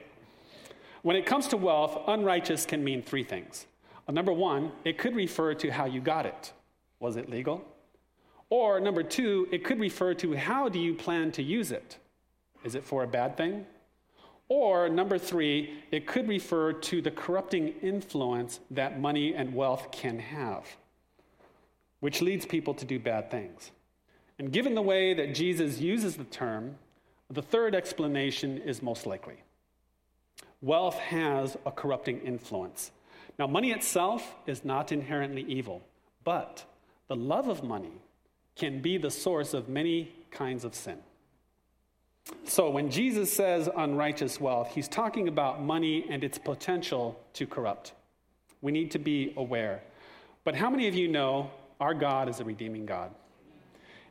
When 1.01 1.15
it 1.15 1.25
comes 1.25 1.47
to 1.47 1.55
wealth, 1.55 1.97
unrighteous 2.07 2.65
can 2.65 2.83
mean 2.83 3.01
three 3.01 3.23
things. 3.23 3.67
Number 4.09 4.33
one, 4.33 4.73
it 4.83 4.97
could 4.97 5.15
refer 5.15 5.53
to 5.53 5.69
how 5.69 5.85
you 5.85 6.01
got 6.01 6.25
it. 6.25 6.51
Was 6.99 7.15
it 7.15 7.29
legal? 7.29 7.65
Or 8.49 8.79
number 8.79 9.03
two, 9.03 9.47
it 9.51 9.63
could 9.63 9.79
refer 9.79 10.13
to 10.15 10.35
how 10.35 10.69
do 10.69 10.79
you 10.79 10.93
plan 10.93 11.31
to 11.33 11.43
use 11.43 11.71
it? 11.71 11.97
Is 12.63 12.75
it 12.75 12.83
for 12.83 13.03
a 13.03 13.07
bad 13.07 13.37
thing? 13.37 13.65
Or 14.47 14.89
number 14.89 15.19
three, 15.19 15.83
it 15.91 16.07
could 16.07 16.27
refer 16.27 16.73
to 16.73 17.01
the 17.01 17.11
corrupting 17.11 17.75
influence 17.81 18.59
that 18.71 18.99
money 18.99 19.35
and 19.35 19.53
wealth 19.53 19.91
can 19.91 20.17
have, 20.17 20.65
which 21.99 22.21
leads 22.21 22.47
people 22.47 22.73
to 22.73 22.85
do 22.85 22.99
bad 22.99 23.29
things. 23.29 23.71
And 24.39 24.51
given 24.51 24.73
the 24.73 24.81
way 24.81 25.13
that 25.13 25.35
Jesus 25.35 25.79
uses 25.79 26.15
the 26.15 26.23
term, 26.23 26.77
the 27.29 27.43
third 27.43 27.75
explanation 27.75 28.57
is 28.57 28.81
most 28.81 29.05
likely. 29.05 29.35
Wealth 30.61 30.95
has 30.95 31.55
a 31.65 31.71
corrupting 31.71 32.21
influence. 32.21 32.91
Now, 33.37 33.45
money 33.45 33.71
itself 33.71 34.35
is 34.47 34.65
not 34.65 34.91
inherently 34.91 35.43
evil, 35.47 35.83
but 36.23 36.65
the 37.09 37.15
love 37.15 37.49
of 37.49 37.63
money 37.63 38.01
can 38.55 38.81
be 38.81 38.97
the 38.97 39.11
source 39.11 39.53
of 39.53 39.67
many 39.67 40.13
kinds 40.31 40.63
of 40.63 40.73
sin. 40.73 40.99
So, 42.45 42.69
when 42.69 42.91
Jesus 42.91 43.33
says 43.33 43.67
unrighteous 43.75 44.39
wealth, 44.39 44.71
he's 44.73 44.87
talking 44.87 45.27
about 45.27 45.61
money 45.61 46.05
and 46.09 46.23
its 46.23 46.37
potential 46.37 47.19
to 47.33 47.47
corrupt. 47.47 47.93
We 48.61 48.71
need 48.71 48.91
to 48.91 48.99
be 48.99 49.33
aware. 49.35 49.81
But 50.43 50.55
how 50.55 50.69
many 50.69 50.87
of 50.87 50.93
you 50.93 51.07
know 51.07 51.49
our 51.79 51.95
God 51.95 52.29
is 52.29 52.39
a 52.39 52.43
redeeming 52.43 52.85
God? 52.85 53.11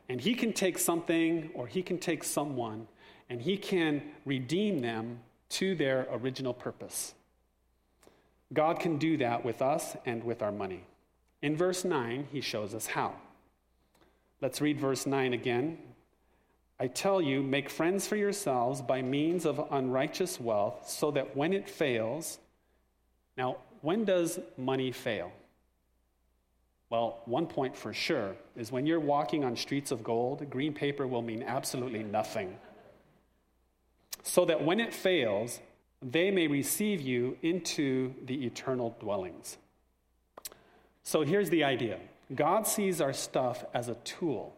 And 0.09 0.19
he 0.19 0.33
can 0.33 0.51
take 0.51 0.77
something 0.77 1.49
or 1.53 1.67
he 1.67 1.81
can 1.81 1.97
take 1.97 2.23
someone 2.23 2.87
and 3.29 3.41
he 3.41 3.55
can 3.55 4.01
redeem 4.25 4.79
them 4.79 5.19
to 5.49 5.75
their 5.75 6.07
original 6.11 6.53
purpose. 6.53 7.13
God 8.51 8.79
can 8.79 8.97
do 8.97 9.17
that 9.17 9.45
with 9.45 9.61
us 9.61 9.95
and 10.05 10.23
with 10.23 10.41
our 10.41 10.51
money. 10.51 10.83
In 11.41 11.55
verse 11.55 11.85
9, 11.85 12.27
he 12.31 12.41
shows 12.41 12.73
us 12.73 12.87
how. 12.87 13.15
Let's 14.41 14.61
read 14.61 14.79
verse 14.79 15.05
9 15.05 15.33
again. 15.33 15.77
I 16.79 16.87
tell 16.87 17.21
you, 17.21 17.43
make 17.43 17.69
friends 17.69 18.07
for 18.07 18.15
yourselves 18.15 18.81
by 18.81 19.01
means 19.01 19.45
of 19.45 19.67
unrighteous 19.71 20.39
wealth, 20.39 20.89
so 20.89 21.11
that 21.11 21.35
when 21.35 21.51
it 21.53 21.69
fails, 21.69 22.39
now, 23.37 23.57
when 23.81 24.05
does 24.05 24.39
money 24.57 24.91
fail? 24.91 25.31
Well, 26.89 27.21
one 27.25 27.45
point 27.47 27.77
for 27.77 27.93
sure 27.93 28.35
is 28.55 28.71
when 28.71 28.85
you're 28.85 28.99
walking 28.99 29.43
on 29.43 29.55
streets 29.55 29.91
of 29.91 30.03
gold, 30.03 30.49
green 30.49 30.73
paper 30.73 31.05
will 31.05 31.21
mean 31.21 31.43
absolutely 31.43 32.03
nothing. 32.03 32.57
So 34.23 34.43
that 34.45 34.63
when 34.63 34.79
it 34.79 34.93
fails, 34.93 35.59
they 36.01 36.31
may 36.31 36.47
receive 36.47 37.01
you 37.01 37.37
into 37.41 38.13
the 38.25 38.45
eternal 38.45 38.95
dwellings. 38.99 39.57
So 41.09 41.23
here's 41.23 41.49
the 41.49 41.63
idea 41.63 41.97
God 42.35 42.67
sees 42.67 43.01
our 43.01 43.13
stuff 43.13 43.65
as 43.73 43.89
a 43.89 43.95
tool 43.95 44.55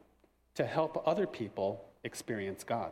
to 0.56 0.66
help 0.66 1.02
other 1.08 1.26
people 1.26 1.82
experience 2.04 2.66
God. 2.66 2.92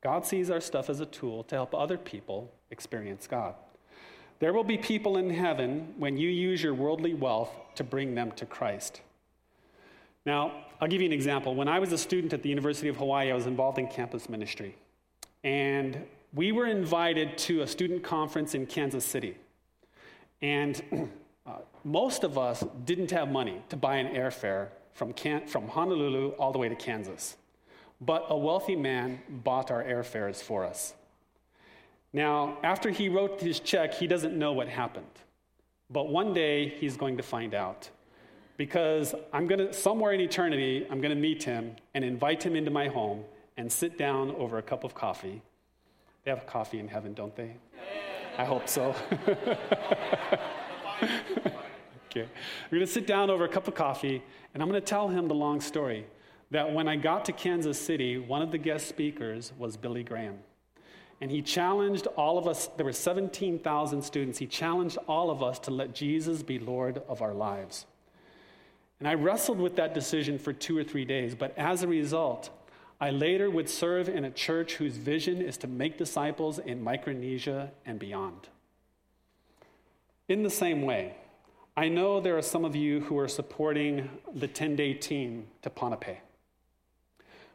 God 0.00 0.24
sees 0.24 0.48
our 0.48 0.60
stuff 0.60 0.88
as 0.88 1.00
a 1.00 1.06
tool 1.06 1.42
to 1.42 1.56
help 1.56 1.74
other 1.74 1.98
people 1.98 2.52
experience 2.70 3.26
God. 3.26 3.56
There 4.38 4.52
will 4.52 4.62
be 4.62 4.78
people 4.78 5.16
in 5.16 5.28
heaven 5.28 5.92
when 5.98 6.16
you 6.16 6.28
use 6.28 6.62
your 6.62 6.72
worldly 6.72 7.14
wealth 7.14 7.50
to 7.74 7.82
bring 7.82 8.14
them 8.14 8.30
to 8.36 8.46
Christ. 8.46 9.00
Now, 10.24 10.52
I'll 10.80 10.86
give 10.86 11.00
you 11.00 11.08
an 11.08 11.12
example. 11.12 11.56
When 11.56 11.66
I 11.66 11.80
was 11.80 11.90
a 11.90 11.98
student 11.98 12.32
at 12.32 12.44
the 12.44 12.48
University 12.48 12.86
of 12.86 12.96
Hawaii, 12.96 13.32
I 13.32 13.34
was 13.34 13.48
involved 13.48 13.78
in 13.78 13.88
campus 13.88 14.28
ministry. 14.28 14.76
And 15.42 16.04
we 16.32 16.52
were 16.52 16.66
invited 16.66 17.36
to 17.38 17.62
a 17.62 17.66
student 17.66 18.04
conference 18.04 18.54
in 18.54 18.66
Kansas 18.66 19.04
City. 19.04 19.36
And 20.40 21.10
uh, 21.46 21.52
most 21.84 22.24
of 22.24 22.36
us 22.36 22.64
didn't 22.84 23.10
have 23.10 23.30
money 23.30 23.62
to 23.68 23.76
buy 23.76 23.96
an 23.96 24.14
airfare 24.14 24.68
from, 24.92 25.12
Can- 25.12 25.46
from 25.46 25.68
Honolulu 25.68 26.30
all 26.30 26.52
the 26.52 26.58
way 26.58 26.68
to 26.68 26.74
Kansas. 26.74 27.36
But 28.00 28.26
a 28.28 28.36
wealthy 28.36 28.76
man 28.76 29.20
bought 29.28 29.70
our 29.70 29.82
airfares 29.82 30.36
for 30.36 30.64
us. 30.64 30.94
Now, 32.12 32.58
after 32.62 32.90
he 32.90 33.08
wrote 33.08 33.40
his 33.40 33.60
check, 33.60 33.94
he 33.94 34.06
doesn't 34.06 34.36
know 34.36 34.52
what 34.52 34.68
happened. 34.68 35.06
But 35.90 36.08
one 36.08 36.32
day 36.32 36.68
he's 36.68 36.96
going 36.96 37.16
to 37.18 37.22
find 37.22 37.54
out. 37.54 37.88
Because 38.56 39.14
I'm 39.32 39.46
going 39.46 39.58
to, 39.58 39.72
somewhere 39.72 40.12
in 40.12 40.20
eternity, 40.20 40.86
I'm 40.90 41.00
going 41.00 41.14
to 41.14 41.20
meet 41.20 41.42
him 41.42 41.76
and 41.94 42.04
invite 42.04 42.42
him 42.42 42.56
into 42.56 42.70
my 42.70 42.88
home 42.88 43.24
and 43.56 43.70
sit 43.70 43.96
down 43.96 44.32
over 44.36 44.58
a 44.58 44.62
cup 44.62 44.84
of 44.84 44.94
coffee. 44.94 45.40
They 46.24 46.30
have 46.30 46.46
coffee 46.46 46.78
in 46.78 46.88
heaven, 46.88 47.14
don't 47.14 47.34
they? 47.34 47.56
I 48.36 48.44
hope 48.44 48.68
so. 48.68 48.94
okay. 52.10 52.26
We're 52.70 52.78
going 52.78 52.86
to 52.86 52.86
sit 52.86 53.06
down 53.06 53.30
over 53.30 53.44
a 53.44 53.48
cup 53.48 53.68
of 53.68 53.74
coffee, 53.74 54.22
and 54.52 54.62
I'm 54.62 54.68
going 54.68 54.80
to 54.80 54.86
tell 54.86 55.08
him 55.08 55.28
the 55.28 55.34
long 55.34 55.60
story 55.60 56.06
that 56.50 56.72
when 56.72 56.88
I 56.88 56.96
got 56.96 57.24
to 57.26 57.32
Kansas 57.32 57.80
City, 57.80 58.18
one 58.18 58.42
of 58.42 58.50
the 58.50 58.58
guest 58.58 58.88
speakers 58.88 59.52
was 59.58 59.76
Billy 59.76 60.02
Graham. 60.02 60.38
And 61.20 61.30
he 61.30 61.42
challenged 61.42 62.06
all 62.16 62.38
of 62.38 62.46
us, 62.48 62.68
there 62.76 62.86
were 62.86 62.92
17,000 62.92 64.02
students, 64.02 64.38
he 64.38 64.46
challenged 64.46 64.98
all 65.06 65.30
of 65.30 65.42
us 65.42 65.58
to 65.60 65.70
let 65.70 65.94
Jesus 65.94 66.42
be 66.42 66.58
Lord 66.58 67.02
of 67.08 67.22
our 67.22 67.34
lives. 67.34 67.86
And 68.98 69.08
I 69.08 69.14
wrestled 69.14 69.58
with 69.58 69.76
that 69.76 69.94
decision 69.94 70.38
for 70.38 70.52
two 70.52 70.76
or 70.76 70.84
three 70.84 71.04
days, 71.04 71.34
but 71.34 71.56
as 71.56 71.82
a 71.82 71.88
result, 71.88 72.50
I 73.00 73.10
later 73.10 73.50
would 73.50 73.68
serve 73.68 74.08
in 74.08 74.24
a 74.24 74.30
church 74.30 74.74
whose 74.74 74.96
vision 74.96 75.40
is 75.40 75.56
to 75.58 75.66
make 75.66 75.96
disciples 75.96 76.58
in 76.58 76.82
Micronesia 76.82 77.70
and 77.86 77.98
beyond. 77.98 78.48
In 80.30 80.44
the 80.44 80.50
same 80.50 80.82
way, 80.82 81.16
I 81.76 81.88
know 81.88 82.20
there 82.20 82.38
are 82.38 82.42
some 82.42 82.64
of 82.64 82.76
you 82.76 83.00
who 83.00 83.18
are 83.18 83.26
supporting 83.26 84.08
the 84.32 84.46
10 84.46 84.76
day 84.76 84.94
team 84.94 85.48
to 85.62 85.70
Ponape. 85.70 86.18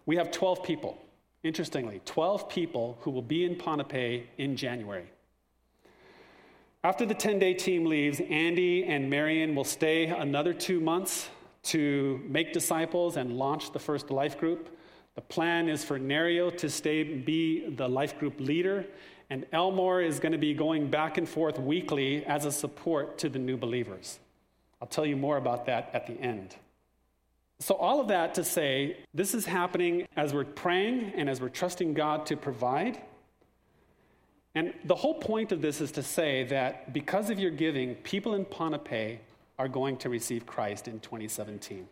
We 0.06 0.18
have 0.18 0.30
12 0.30 0.62
people, 0.62 0.98
interestingly, 1.42 2.02
12 2.04 2.50
people 2.50 2.98
who 3.00 3.12
will 3.12 3.22
be 3.22 3.46
in 3.46 3.56
Ponape 3.56 4.26
in 4.38 4.58
January. 4.58 5.06
After 6.84 7.06
the 7.06 7.14
10 7.14 7.40
day 7.40 7.54
team 7.54 7.86
leaves, 7.86 8.20
Andy 8.30 8.84
and 8.84 9.10
Marion 9.10 9.56
will 9.56 9.64
stay 9.64 10.08
another 10.08 10.54
two 10.54 10.82
months 10.82 11.30
to 11.72 12.20
make 12.28 12.52
disciples 12.52 13.16
and 13.16 13.38
launch 13.38 13.72
the 13.72 13.80
first 13.80 14.12
life 14.12 14.38
group. 14.38 14.78
The 15.16 15.22
plan 15.22 15.70
is 15.70 15.86
for 15.86 15.98
Nario 15.98 16.56
to 16.58 16.70
stay 16.70 17.06
be 17.06 17.70
the 17.70 17.88
life 17.88 18.20
group 18.20 18.38
leader, 18.42 18.86
and 19.30 19.46
Elmore 19.52 20.02
is 20.02 20.20
going 20.20 20.32
to 20.32 20.38
be 20.38 20.54
going 20.54 20.90
back 20.90 21.18
and 21.18 21.28
forth 21.28 21.60
weekly 21.60 22.26
as 22.26 22.46
a 22.46 22.52
support 22.52 23.18
to 23.20 23.30
the 23.30 23.40
new 23.40 23.58
believers. 23.58 24.20
I'll 24.82 24.88
tell 24.88 25.06
you 25.06 25.16
more 25.16 25.38
about 25.38 25.66
that 25.66 25.90
at 25.94 26.06
the 26.06 26.14
end. 26.14 26.56
So, 27.60 27.76
all 27.76 28.02
of 28.02 28.10
that 28.10 28.36
to 28.36 28.44
say, 28.44 28.98
this 29.14 29.34
is 29.34 29.46
happening 29.46 30.08
as 30.18 30.34
we're 30.34 30.44
praying 30.44 31.14
and 31.16 31.30
as 31.30 31.40
we're 31.40 31.50
trusting 31.50 31.94
God 31.94 32.26
to 32.28 32.36
provide. 32.36 33.02
And 34.54 34.74
the 34.86 34.96
whole 34.96 35.16
point 35.16 35.52
of 35.52 35.62
this 35.62 35.82
is 35.82 35.92
to 35.94 36.04
say 36.04 36.44
that 36.46 36.94
because 36.94 37.30
of 37.30 37.40
your 37.40 37.52
giving, 37.52 37.96
people 37.96 38.36
in 38.36 38.46
Ponape 38.46 39.20
are 39.58 39.68
going 39.68 39.98
to 39.98 40.10
receive 40.10 40.46
Christ 40.46 40.88
in 40.88 41.00
2017. 41.00 41.88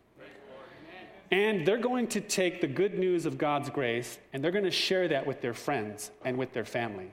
And 1.32 1.66
they're 1.66 1.78
going 1.78 2.08
to 2.10 2.22
take 2.22 2.62
the 2.62 2.68
good 2.68 3.00
news 3.00 3.26
of 3.26 3.38
God's 3.38 3.70
grace 3.70 4.20
and 4.32 4.44
they're 4.44 4.52
going 4.52 4.66
to 4.66 4.72
share 4.72 5.08
that 5.08 5.26
with 5.26 5.42
their 5.42 5.54
friends 5.54 6.12
and 6.24 6.38
with 6.38 6.54
their 6.54 6.66
family. 6.66 7.12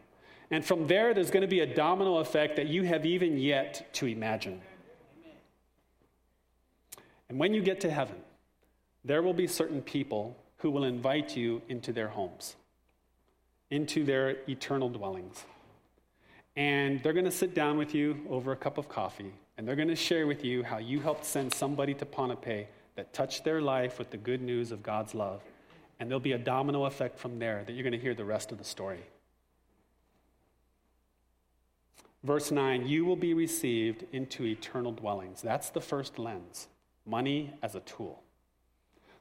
And 0.50 0.64
from 0.64 0.86
there, 0.86 1.14
there's 1.14 1.30
going 1.30 1.42
to 1.42 1.48
be 1.48 1.60
a 1.60 1.74
domino 1.74 2.16
effect 2.16 2.56
that 2.56 2.66
you 2.66 2.82
have 2.82 3.06
even 3.06 3.38
yet 3.38 3.92
to 3.94 4.06
imagine. 4.06 4.60
And 7.28 7.38
when 7.38 7.54
you 7.54 7.62
get 7.62 7.80
to 7.82 7.90
heaven, 7.90 8.16
there 9.04 9.22
will 9.22 9.32
be 9.32 9.46
certain 9.46 9.80
people 9.80 10.36
who 10.58 10.70
will 10.70 10.84
invite 10.84 11.36
you 11.36 11.62
into 11.68 11.92
their 11.92 12.08
homes, 12.08 12.56
into 13.70 14.04
their 14.04 14.38
eternal 14.48 14.88
dwellings. 14.88 15.44
And 16.56 17.00
they're 17.02 17.12
going 17.12 17.24
to 17.24 17.30
sit 17.30 17.54
down 17.54 17.78
with 17.78 17.94
you 17.94 18.26
over 18.28 18.50
a 18.50 18.56
cup 18.56 18.76
of 18.76 18.88
coffee, 18.88 19.32
and 19.56 19.66
they're 19.66 19.76
going 19.76 19.88
to 19.88 19.96
share 19.96 20.26
with 20.26 20.44
you 20.44 20.64
how 20.64 20.78
you 20.78 21.00
helped 21.00 21.24
send 21.24 21.54
somebody 21.54 21.94
to 21.94 22.04
Ponape 22.04 22.66
that 22.96 23.12
touched 23.12 23.44
their 23.44 23.62
life 23.62 23.98
with 23.98 24.10
the 24.10 24.16
good 24.16 24.42
news 24.42 24.72
of 24.72 24.82
God's 24.82 25.14
love. 25.14 25.40
And 26.00 26.10
there'll 26.10 26.18
be 26.18 26.32
a 26.32 26.38
domino 26.38 26.84
effect 26.86 27.18
from 27.18 27.38
there 27.38 27.62
that 27.64 27.72
you're 27.72 27.84
going 27.84 27.92
to 27.92 27.98
hear 27.98 28.14
the 28.14 28.24
rest 28.24 28.50
of 28.50 28.58
the 28.58 28.64
story. 28.64 29.00
Verse 32.22 32.50
9, 32.50 32.86
you 32.86 33.04
will 33.04 33.16
be 33.16 33.32
received 33.32 34.04
into 34.12 34.44
eternal 34.44 34.92
dwellings. 34.92 35.40
That's 35.40 35.70
the 35.70 35.80
first 35.80 36.18
lens 36.18 36.68
money 37.06 37.52
as 37.62 37.74
a 37.74 37.80
tool. 37.80 38.22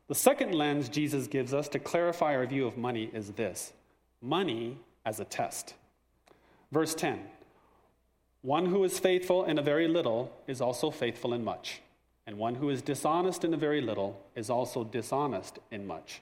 The 0.08 0.16
second 0.16 0.54
lens 0.54 0.90
Jesus 0.90 1.28
gives 1.28 1.54
us 1.54 1.68
to 1.70 1.80
clarify 1.80 2.36
our 2.36 2.46
view 2.46 2.68
of 2.68 2.78
money 2.78 3.10
is 3.14 3.32
this 3.32 3.74
money 4.22 4.78
as 5.06 5.20
a 5.20 5.26
test. 5.26 5.76
Verse 6.72 6.94
10 6.94 7.20
One 8.42 8.66
who 8.66 8.84
is 8.84 9.00
faithful 9.00 9.46
in 9.46 9.58
a 9.58 9.64
very 9.64 9.88
little 9.88 10.32
is 10.48 10.62
also 10.62 10.92
faithful 10.92 11.34
in 11.34 11.44
much, 11.44 11.82
and 12.28 12.38
one 12.38 12.56
who 12.56 12.70
is 12.70 12.82
dishonest 12.82 13.44
in 13.44 13.54
a 13.54 13.58
very 13.58 13.82
little 13.82 14.20
is 14.36 14.50
also 14.50 14.84
dishonest 14.84 15.60
in 15.72 15.88
much. 15.88 16.22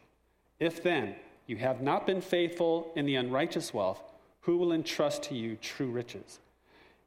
If 0.60 0.84
then 0.84 1.15
you 1.48 1.57
have 1.57 1.81
not 1.81 2.05
been 2.05 2.22
faithful 2.22 2.91
in 2.96 3.05
the 3.05 3.15
unrighteous 3.15 3.74
wealth, 3.74 4.01
who 4.41 4.57
will 4.57 4.72
entrust 4.72 5.24
to 5.24 5.36
you 5.36 5.55
true 5.55 5.89
riches? 5.89 6.39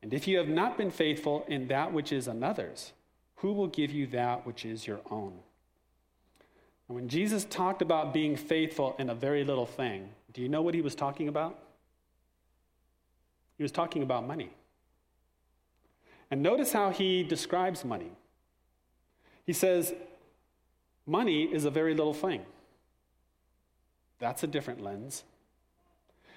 And 0.02 0.14
if 0.14 0.26
you 0.26 0.38
have 0.38 0.48
not 0.48 0.78
been 0.78 0.90
faithful 0.90 1.44
in 1.48 1.68
that 1.68 1.92
which 1.92 2.12
is 2.12 2.26
another's, 2.26 2.92
who 3.36 3.52
will 3.52 3.66
give 3.66 3.90
you 3.90 4.06
that 4.08 4.46
which 4.46 4.64
is 4.64 4.86
your 4.86 5.00
own? 5.10 5.34
And 6.88 6.96
when 6.96 7.08
Jesus 7.08 7.44
talked 7.44 7.82
about 7.82 8.12
being 8.12 8.36
faithful 8.36 8.96
in 8.98 9.10
a 9.10 9.14
very 9.14 9.44
little 9.44 9.66
thing, 9.66 10.10
do 10.32 10.42
you 10.42 10.48
know 10.48 10.62
what 10.62 10.74
he 10.74 10.82
was 10.82 10.94
talking 10.94 11.28
about? 11.28 11.58
He 13.56 13.62
was 13.62 13.72
talking 13.72 14.02
about 14.02 14.26
money. 14.26 14.50
And 16.30 16.42
notice 16.42 16.72
how 16.72 16.90
he 16.90 17.22
describes 17.22 17.84
money. 17.84 18.12
He 19.44 19.52
says, 19.52 19.92
Money 21.06 21.42
is 21.42 21.64
a 21.64 21.70
very 21.70 21.94
little 21.94 22.14
thing. 22.14 22.42
That's 24.18 24.42
a 24.44 24.46
different 24.46 24.80
lens. 24.80 25.24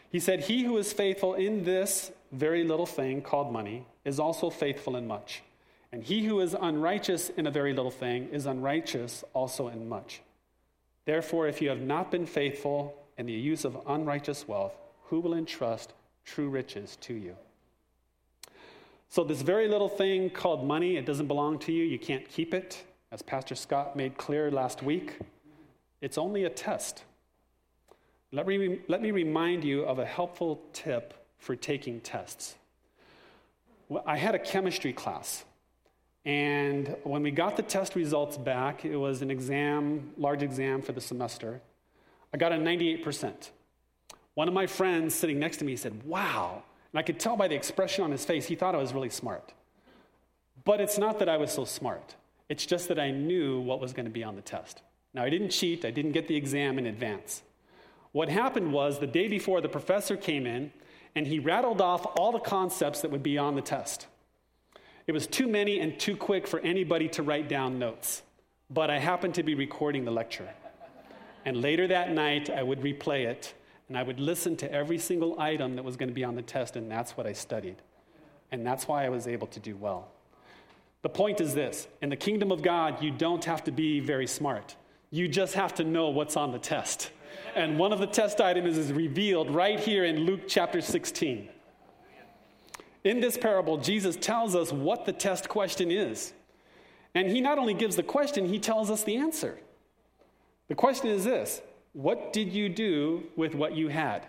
He 0.09 0.19
said, 0.19 0.41
He 0.41 0.63
who 0.63 0.77
is 0.77 0.91
faithful 0.91 1.33
in 1.35 1.63
this 1.63 2.11
very 2.33 2.63
little 2.63 2.85
thing 2.85 3.21
called 3.21 3.51
money 3.51 3.85
is 4.05 4.19
also 4.19 4.49
faithful 4.49 4.95
in 4.95 5.07
much. 5.07 5.43
And 5.91 6.03
he 6.03 6.25
who 6.25 6.39
is 6.39 6.55
unrighteous 6.59 7.29
in 7.29 7.45
a 7.45 7.51
very 7.51 7.73
little 7.73 7.91
thing 7.91 8.27
is 8.29 8.45
unrighteous 8.45 9.23
also 9.33 9.67
in 9.67 9.87
much. 9.87 10.21
Therefore, 11.05 11.47
if 11.47 11.61
you 11.61 11.69
have 11.69 11.81
not 11.81 12.11
been 12.11 12.25
faithful 12.25 12.95
in 13.17 13.27
the 13.27 13.33
use 13.33 13.63
of 13.63 13.77
unrighteous 13.87 14.47
wealth, 14.47 14.73
who 15.05 15.19
will 15.19 15.35
entrust 15.35 15.93
true 16.25 16.49
riches 16.49 16.97
to 17.01 17.13
you? 17.13 17.35
So, 19.09 19.23
this 19.23 19.43
very 19.43 19.67
little 19.67 19.89
thing 19.89 20.31
called 20.31 20.65
money, 20.65 20.97
it 20.97 21.05
doesn't 21.05 21.27
belong 21.27 21.59
to 21.59 21.71
you. 21.71 21.83
You 21.83 21.99
can't 21.99 22.27
keep 22.27 22.53
it. 22.53 22.83
As 23.11 23.21
Pastor 23.21 23.53
Scott 23.53 23.95
made 23.95 24.17
clear 24.17 24.49
last 24.49 24.81
week, 24.81 25.19
it's 26.01 26.17
only 26.17 26.45
a 26.45 26.49
test. 26.49 27.03
Let 28.31 28.47
me, 28.47 28.79
let 28.87 29.03
me 29.03 29.11
remind 29.11 29.63
you 29.63 29.83
of 29.83 29.99
a 29.99 30.05
helpful 30.05 30.63
tip 30.73 31.22
for 31.43 31.55
taking 31.55 31.99
tests. 31.99 32.55
I 34.05 34.17
had 34.17 34.33
a 34.33 34.39
chemistry 34.39 34.93
class 34.93 35.45
and 36.25 36.95
when 37.03 37.21
we 37.21 37.31
got 37.31 37.57
the 37.57 37.63
test 37.63 37.95
results 37.95 38.37
back, 38.37 38.85
it 38.85 38.95
was 38.95 39.21
an 39.21 39.29
exam, 39.29 40.11
large 40.17 40.41
exam 40.41 40.81
for 40.81 40.93
the 40.93 41.01
semester. 41.01 41.61
I 42.33 42.37
got 42.37 42.53
a 42.53 42.55
98%. 42.55 43.49
One 44.35 44.47
of 44.47 44.53
my 44.53 44.65
friends 44.65 45.13
sitting 45.13 45.37
next 45.37 45.57
to 45.57 45.65
me 45.65 45.75
said, 45.75 46.03
Wow. 46.03 46.63
And 46.91 46.99
I 46.99 47.03
could 47.03 47.19
tell 47.19 47.35
by 47.35 47.47
the 47.47 47.55
expression 47.55 48.03
on 48.03 48.11
his 48.11 48.23
face, 48.23 48.45
he 48.45 48.55
thought 48.55 48.75
I 48.75 48.77
was 48.77 48.93
really 48.93 49.09
smart. 49.09 49.51
But 50.63 50.79
it's 50.79 50.97
not 50.97 51.19
that 51.19 51.27
I 51.27 51.37
was 51.37 51.51
so 51.51 51.65
smart, 51.65 52.15
it's 52.49 52.65
just 52.65 52.87
that 52.87 52.99
I 52.99 53.11
knew 53.11 53.59
what 53.59 53.81
was 53.81 53.93
going 53.93 54.05
to 54.05 54.11
be 54.11 54.23
on 54.23 54.35
the 54.35 54.41
test. 54.41 54.81
Now, 55.13 55.23
I 55.23 55.29
didn't 55.29 55.49
cheat, 55.49 55.85
I 55.85 55.91
didn't 55.91 56.13
get 56.13 56.27
the 56.27 56.35
exam 56.35 56.79
in 56.79 56.85
advance. 56.85 57.43
What 58.11 58.29
happened 58.29 58.71
was 58.71 58.99
the 58.99 59.07
day 59.07 59.27
before, 59.27 59.59
the 59.59 59.69
professor 59.69 60.15
came 60.15 60.45
in 60.45 60.71
and 61.15 61.27
he 61.27 61.39
rattled 61.39 61.81
off 61.81 62.05
all 62.17 62.31
the 62.31 62.39
concepts 62.39 63.01
that 63.01 63.11
would 63.11 63.23
be 63.23 63.37
on 63.37 63.55
the 63.55 63.61
test. 63.61 64.07
It 65.05 65.11
was 65.11 65.27
too 65.27 65.47
many 65.47 65.79
and 65.79 65.99
too 65.99 66.15
quick 66.15 66.47
for 66.47 66.59
anybody 66.61 67.09
to 67.09 67.23
write 67.23 67.49
down 67.49 67.77
notes, 67.77 68.23
but 68.69 68.89
I 68.89 68.99
happened 68.99 69.35
to 69.35 69.43
be 69.43 69.55
recording 69.55 70.05
the 70.05 70.11
lecture. 70.11 70.49
And 71.45 71.61
later 71.61 71.87
that 71.87 72.11
night, 72.11 72.49
I 72.49 72.63
would 72.63 72.79
replay 72.79 73.25
it, 73.25 73.53
and 73.89 73.97
I 73.97 74.03
would 74.03 74.19
listen 74.19 74.55
to 74.57 74.71
every 74.71 74.97
single 74.97 75.39
item 75.39 75.75
that 75.75 75.83
was 75.83 75.97
going 75.97 76.09
to 76.09 76.15
be 76.15 76.23
on 76.23 76.35
the 76.35 76.41
test, 76.41 76.77
and 76.77 76.89
that's 76.89 77.17
what 77.17 77.27
I 77.27 77.33
studied. 77.33 77.75
And 78.51 78.65
that's 78.65 78.87
why 78.87 79.05
I 79.05 79.09
was 79.09 79.27
able 79.27 79.47
to 79.47 79.59
do 79.59 79.75
well. 79.75 80.07
The 81.01 81.09
point 81.09 81.41
is 81.41 81.53
this 81.53 81.87
in 82.01 82.09
the 82.09 82.15
kingdom 82.15 82.51
of 82.51 82.61
God, 82.61 83.03
you 83.03 83.11
don't 83.11 83.43
have 83.43 83.63
to 83.65 83.71
be 83.71 83.99
very 83.99 84.27
smart, 84.27 84.75
you 85.11 85.27
just 85.27 85.53
have 85.55 85.75
to 85.75 85.83
know 85.83 86.09
what's 86.09 86.37
on 86.37 86.53
the 86.53 86.59
test. 86.59 87.11
And 87.55 87.77
one 87.77 87.93
of 87.93 87.99
the 87.99 88.07
test 88.07 88.41
items 88.41 88.77
is 88.77 88.91
revealed 88.91 89.49
right 89.51 89.79
here 89.79 90.05
in 90.05 90.25
Luke 90.25 90.41
chapter 90.47 90.81
16. 90.81 91.49
In 93.03 93.19
this 93.19 93.37
parable, 93.37 93.77
Jesus 93.77 94.15
tells 94.15 94.55
us 94.55 94.71
what 94.71 95.05
the 95.05 95.13
test 95.13 95.49
question 95.49 95.91
is. 95.91 96.33
And 97.15 97.29
he 97.29 97.41
not 97.41 97.59
only 97.59 97.73
gives 97.73 97.95
the 97.95 98.03
question, 98.03 98.45
he 98.45 98.59
tells 98.59 98.89
us 98.89 99.03
the 99.03 99.17
answer. 99.17 99.59
The 100.67 100.75
question 100.75 101.09
is 101.09 101.23
this 101.23 101.61
What 101.93 102.33
did 102.33 102.53
you 102.53 102.69
do 102.69 103.23
with 103.35 103.55
what 103.55 103.75
you 103.75 103.89
had? 103.89 104.27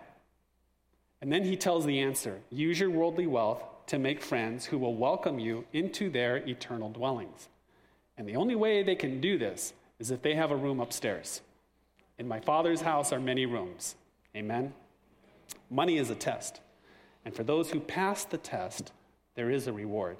And 1.20 1.32
then 1.32 1.44
he 1.44 1.56
tells 1.56 1.86
the 1.86 2.00
answer 2.00 2.40
Use 2.50 2.78
your 2.78 2.90
worldly 2.90 3.26
wealth 3.26 3.62
to 3.86 3.98
make 3.98 4.20
friends 4.20 4.66
who 4.66 4.78
will 4.78 4.94
welcome 4.94 5.38
you 5.38 5.64
into 5.72 6.10
their 6.10 6.36
eternal 6.36 6.90
dwellings. 6.90 7.48
And 8.16 8.28
the 8.28 8.36
only 8.36 8.54
way 8.54 8.82
they 8.82 8.94
can 8.94 9.20
do 9.20 9.38
this 9.38 9.72
is 9.98 10.10
if 10.10 10.22
they 10.22 10.34
have 10.34 10.50
a 10.50 10.56
room 10.56 10.80
upstairs. 10.80 11.40
In 12.18 12.28
my 12.28 12.40
Father's 12.40 12.80
house 12.80 13.12
are 13.12 13.20
many 13.20 13.46
rooms. 13.46 13.96
Amen? 14.36 14.72
Money 15.70 15.98
is 15.98 16.10
a 16.10 16.14
test. 16.14 16.60
And 17.24 17.34
for 17.34 17.42
those 17.42 17.70
who 17.70 17.80
pass 17.80 18.24
the 18.24 18.38
test, 18.38 18.92
there 19.34 19.50
is 19.50 19.66
a 19.66 19.72
reward. 19.72 20.18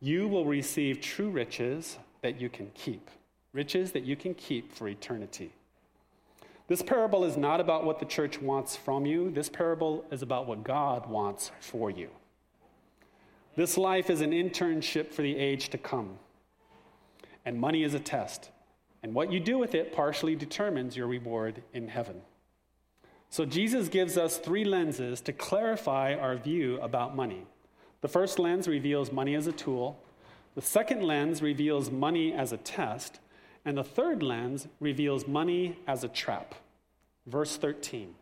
You 0.00 0.28
will 0.28 0.44
receive 0.44 1.00
true 1.00 1.30
riches 1.30 1.98
that 2.22 2.40
you 2.40 2.48
can 2.48 2.70
keep, 2.74 3.10
riches 3.52 3.92
that 3.92 4.04
you 4.04 4.16
can 4.16 4.34
keep 4.34 4.72
for 4.72 4.88
eternity. 4.88 5.52
This 6.66 6.82
parable 6.82 7.24
is 7.24 7.36
not 7.36 7.60
about 7.60 7.84
what 7.84 7.98
the 7.98 8.04
church 8.04 8.40
wants 8.40 8.76
from 8.76 9.06
you, 9.06 9.30
this 9.30 9.48
parable 9.48 10.04
is 10.10 10.22
about 10.22 10.46
what 10.46 10.64
God 10.64 11.08
wants 11.08 11.50
for 11.60 11.90
you. 11.90 12.10
This 13.56 13.78
life 13.78 14.10
is 14.10 14.20
an 14.20 14.30
internship 14.30 15.12
for 15.12 15.22
the 15.22 15.36
age 15.36 15.70
to 15.70 15.78
come, 15.78 16.18
and 17.44 17.58
money 17.58 17.82
is 17.82 17.94
a 17.94 17.98
test. 17.98 18.50
And 19.02 19.14
what 19.14 19.32
you 19.32 19.40
do 19.40 19.58
with 19.58 19.74
it 19.74 19.92
partially 19.92 20.34
determines 20.34 20.96
your 20.96 21.06
reward 21.06 21.62
in 21.72 21.88
heaven. 21.88 22.22
So 23.30 23.44
Jesus 23.44 23.88
gives 23.88 24.16
us 24.16 24.38
three 24.38 24.64
lenses 24.64 25.20
to 25.22 25.32
clarify 25.32 26.14
our 26.14 26.36
view 26.36 26.80
about 26.80 27.14
money. 27.14 27.46
The 28.00 28.08
first 28.08 28.38
lens 28.38 28.66
reveals 28.66 29.12
money 29.12 29.34
as 29.34 29.46
a 29.46 29.52
tool, 29.52 30.00
the 30.54 30.62
second 30.62 31.04
lens 31.04 31.40
reveals 31.40 31.90
money 31.90 32.32
as 32.32 32.52
a 32.52 32.56
test, 32.56 33.20
and 33.64 33.78
the 33.78 33.84
third 33.84 34.24
lens 34.24 34.66
reveals 34.80 35.26
money 35.28 35.78
as 35.86 36.02
a 36.02 36.08
trap. 36.08 36.54
Verse 37.26 37.56
13 37.56 38.14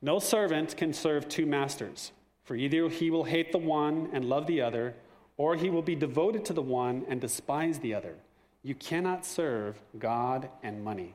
No 0.00 0.18
servant 0.18 0.76
can 0.76 0.92
serve 0.92 1.28
two 1.28 1.46
masters, 1.46 2.10
for 2.42 2.56
either 2.56 2.88
he 2.88 3.10
will 3.10 3.22
hate 3.22 3.52
the 3.52 3.58
one 3.58 4.08
and 4.12 4.24
love 4.24 4.48
the 4.48 4.60
other, 4.60 4.94
or 5.36 5.54
he 5.54 5.70
will 5.70 5.82
be 5.82 5.94
devoted 5.94 6.44
to 6.46 6.52
the 6.52 6.62
one 6.62 7.04
and 7.08 7.20
despise 7.20 7.78
the 7.78 7.94
other. 7.94 8.16
You 8.62 8.74
cannot 8.74 9.26
serve 9.26 9.80
God 9.98 10.48
and 10.62 10.84
money. 10.84 11.14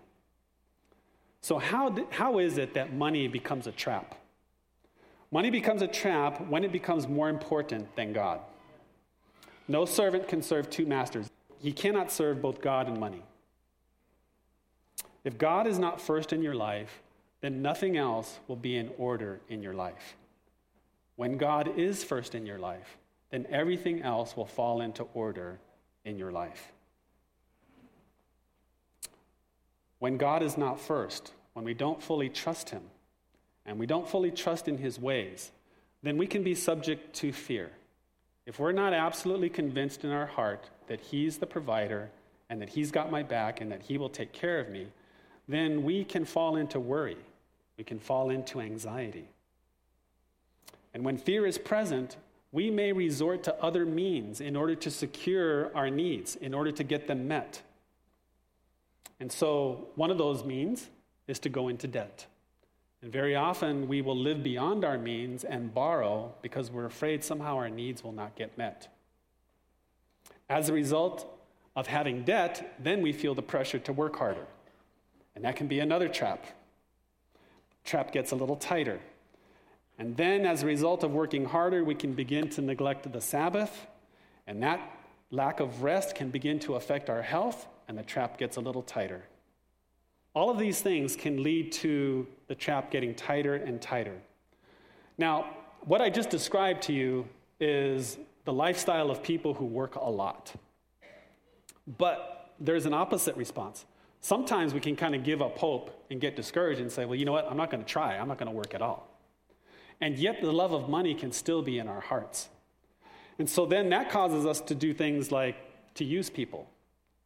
So, 1.42 1.58
how, 1.58 1.96
how 2.10 2.39
is 2.39 2.58
it 2.58 2.74
that 2.74 2.94
money 2.94 3.27
becomes 3.27 3.68
a 3.68 3.72
trap? 3.72 4.16
Money 5.32 5.50
becomes 5.50 5.82
a 5.82 5.88
trap 5.88 6.46
when 6.48 6.63
it 6.63 6.72
becomes 6.72 7.08
more 7.08 7.30
important 7.30 7.96
than 7.96 8.13
God. 8.13 8.42
No 9.68 9.86
servant 9.86 10.27
can 10.27 10.42
serve 10.42 10.70
two 10.70 10.86
masters. 10.86 11.30
He 11.60 11.72
cannot 11.72 12.12
serve 12.12 12.42
both 12.42 12.62
God 12.62 12.88
and 12.88 13.00
money. 13.00 13.24
If 15.24 15.38
God 15.38 15.68
is 15.68 15.77
not 15.77 16.00
first 16.00 16.31
in 16.31 16.42
your 16.42 16.55
life, 16.55 17.01
then 17.42 17.62
nothing 17.62 17.98
else 17.98 18.40
will 18.48 18.55
be 18.55 18.77
in 18.77 18.90
order 18.98 19.40
in 19.50 19.62
your 19.62 19.74
life. 19.74 20.16
When 21.18 21.38
God 21.38 21.77
is 21.77 22.03
first 22.03 22.36
in 22.36 22.46
your 22.46 22.60
life, 22.60 22.98
then 23.31 23.46
everything 23.50 24.01
else 24.01 24.38
will 24.38 24.46
fall 24.46 24.81
into 24.81 25.03
order 25.14 25.60
in 26.05 26.18
your 26.18 26.31
life. 26.31 26.72
When 30.00 30.18
God 30.18 30.44
is 30.44 30.57
not 30.57 30.79
first, 30.79 31.33
when 31.53 31.66
we 31.66 31.74
don't 31.74 32.01
fully 32.01 32.29
trust 32.29 32.70
Him, 32.70 32.83
and 33.66 33.79
we 33.79 33.86
don't 33.86 34.07
fully 34.07 34.31
trust 34.31 34.68
in 34.68 34.77
His 34.77 35.00
ways, 35.00 35.51
then 36.03 36.18
we 36.18 36.27
can 36.27 36.44
be 36.44 36.55
subject 36.55 37.16
to 37.16 37.31
fear. 37.31 37.72
If 38.46 38.60
we're 38.60 38.72
not 38.72 38.94
absolutely 38.94 39.50
convinced 39.50 40.05
in 40.05 40.12
our 40.12 40.25
heart 40.25 40.70
that 40.88 41.01
He's 41.01 41.38
the 41.38 41.48
provider 41.48 42.10
and 42.50 42.62
that 42.62 42.70
He's 42.70 42.92
got 42.92 43.12
my 43.12 43.24
back 43.24 43.60
and 43.60 43.72
that 43.72 43.81
He 43.81 43.98
will 43.98 44.10
take 44.10 44.31
care 44.31 44.60
of 44.60 44.70
me, 44.70 44.88
then 45.48 45.83
we 45.83 46.03
can 46.03 46.25
fall 46.25 46.55
into 46.55 46.79
worry. 46.79 47.18
We 47.77 47.83
can 47.83 48.00
fall 48.00 48.29
into 48.29 48.62
anxiety. 48.62 49.29
And 50.94 51.03
when 51.03 51.18
fear 51.18 51.46
is 51.46 51.57
present, 51.57 52.18
we 52.51 52.72
may 52.72 52.92
resort 52.92 53.44
to 53.44 53.55
other 53.62 53.86
means 53.86 54.42
in 54.42 54.55
order 54.55 54.75
to 54.75 54.90
secure 54.90 55.75
our 55.75 55.90
needs, 55.90 56.36
in 56.38 56.53
order 56.53 56.72
to 56.72 56.83
get 56.83 57.07
them 57.07 57.27
met. 57.27 57.62
And 59.20 59.31
so, 59.31 59.89
one 59.96 60.11
of 60.11 60.17
those 60.17 60.43
means 60.43 60.89
is 61.27 61.39
to 61.39 61.50
go 61.50 61.67
into 61.67 61.87
debt. 61.87 62.25
And 63.01 63.11
very 63.11 63.35
often, 63.35 63.87
we 63.87 64.01
will 64.01 64.17
live 64.17 64.43
beyond 64.43 64.83
our 64.83 64.98
means 64.98 65.43
and 65.43 65.74
borrow 65.74 66.33
because 66.41 66.72
we're 66.72 66.85
afraid 66.85 67.24
somehow 67.24 67.57
our 67.57 67.70
needs 67.70 68.03
will 68.03 68.11
not 68.11 68.35
get 68.35 68.57
met. 68.57 68.87
As 70.50 70.70
a 70.70 70.74
result 70.74 71.25
of 71.75 71.87
having 71.87 72.24
debt, 72.24 72.75
then 72.79 73.01
we 73.01 73.13
feel 73.13 73.35
the 73.35 73.41
pressure 73.41 73.79
to 73.79 73.93
work 73.93 74.15
harder. 74.15 74.48
And 75.35 75.43
that 75.46 75.55
can 75.55 75.67
be 75.67 75.79
another 75.79 76.07
trap. 76.09 76.46
trap 77.83 78.11
gets 78.11 78.31
a 78.31 78.35
little 78.35 78.55
tighter. 78.55 79.00
And 80.00 80.17
then, 80.17 80.46
as 80.46 80.63
a 80.63 80.65
result 80.65 81.03
of 81.03 81.11
working 81.11 81.46
harder, 81.46 81.83
we 81.83 81.96
can 81.96 82.13
begin 82.13 82.50
to 82.51 82.61
neglect 82.61 83.11
the 83.11 83.22
Sabbath, 83.22 83.87
and 84.46 84.61
that 84.63 84.79
lack 85.31 85.59
of 85.59 85.83
rest 85.83 86.15
can 86.15 86.29
begin 86.29 86.59
to 86.59 86.75
affect 86.75 87.09
our 87.09 87.22
health 87.22 87.67
and 87.88 87.98
the 87.98 88.04
trap 88.04 88.38
gets 88.38 88.58
a 88.58 88.62
little 88.62 88.82
tighter. 88.82 89.24
All 90.34 90.50
of 90.50 90.60
these 90.60 90.82
things 90.82 91.16
can 91.16 91.42
lead 91.42 91.72
to 91.74 92.28
the 92.48 92.56
trap 92.56 92.92
getting 92.92 93.16
tighter 93.16 93.56
and 93.56 93.82
tighter. 93.82 94.16
Now, 95.18 95.56
what 95.86 96.02
I 96.02 96.10
just 96.10 96.30
described 96.30 96.84
to 96.84 96.94
you 96.94 97.28
is 97.60 98.18
the 98.46 98.54
lifestyle 98.54 99.10
of 99.10 99.24
people 99.24 99.54
who 99.54 99.66
work 99.66 99.96
a 99.96 100.10
lot. 100.10 100.54
But 101.98 102.52
there's 102.60 102.86
an 102.86 102.94
opposite 102.94 103.36
response. 103.36 103.86
Sometimes 104.22 104.74
we 104.74 104.80
can 104.80 104.96
kind 104.96 105.16
of 105.16 105.24
give 105.24 105.42
up 105.42 105.58
hope 105.58 106.06
and 106.12 106.20
get 106.20 106.36
discouraged 106.36 106.82
and 106.82 106.92
say, 106.92 107.06
well, 107.06 107.16
you 107.16 107.26
know 107.26 107.32
what? 107.32 107.50
I'm 107.50 107.58
not 107.58 107.70
going 107.70 107.84
to 107.84 107.90
try. 107.90 108.18
I'm 108.18 108.28
not 108.28 108.38
going 108.38 108.50
to 108.50 108.56
work 108.56 108.74
at 108.74 108.82
all. 108.82 109.08
And 110.02 110.18
yet, 110.18 110.42
the 110.42 110.52
love 110.52 110.74
of 110.74 110.90
money 110.90 111.16
can 111.16 111.32
still 111.32 111.62
be 111.62 111.80
in 111.80 111.88
our 111.88 112.02
hearts. 112.02 112.50
And 113.40 113.50
so 113.50 113.66
then 113.66 113.90
that 113.90 114.12
causes 114.12 114.46
us 114.46 114.62
to 114.62 114.76
do 114.76 114.94
things 114.94 115.32
like 115.32 115.56
to 115.96 116.06
use 116.06 116.30
people 116.30 116.68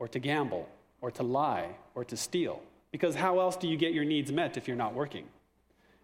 or 0.02 0.08
to 0.08 0.18
gamble 0.18 0.68
or 1.00 1.12
to 1.12 1.22
lie 1.22 1.68
or 1.94 2.04
to 2.04 2.18
steal. 2.18 2.60
Because 2.92 3.14
how 3.14 3.40
else 3.40 3.56
do 3.56 3.68
you 3.68 3.78
get 3.78 3.94
your 3.94 4.04
needs 4.04 4.32
met 4.32 4.58
if 4.58 4.68
you're 4.68 4.76
not 4.76 4.96
working? 4.96 5.26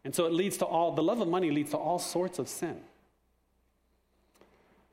And 0.06 0.14
so 0.14 0.28
it 0.28 0.34
leads 0.34 0.56
to 0.58 0.66
all, 0.66 0.92
the 0.92 1.02
love 1.02 1.20
of 1.20 1.28
money 1.28 1.50
leads 1.50 1.72
to 1.72 1.78
all 1.78 1.98
sorts 1.98 2.38
of 2.38 2.48
sin. 2.48 2.80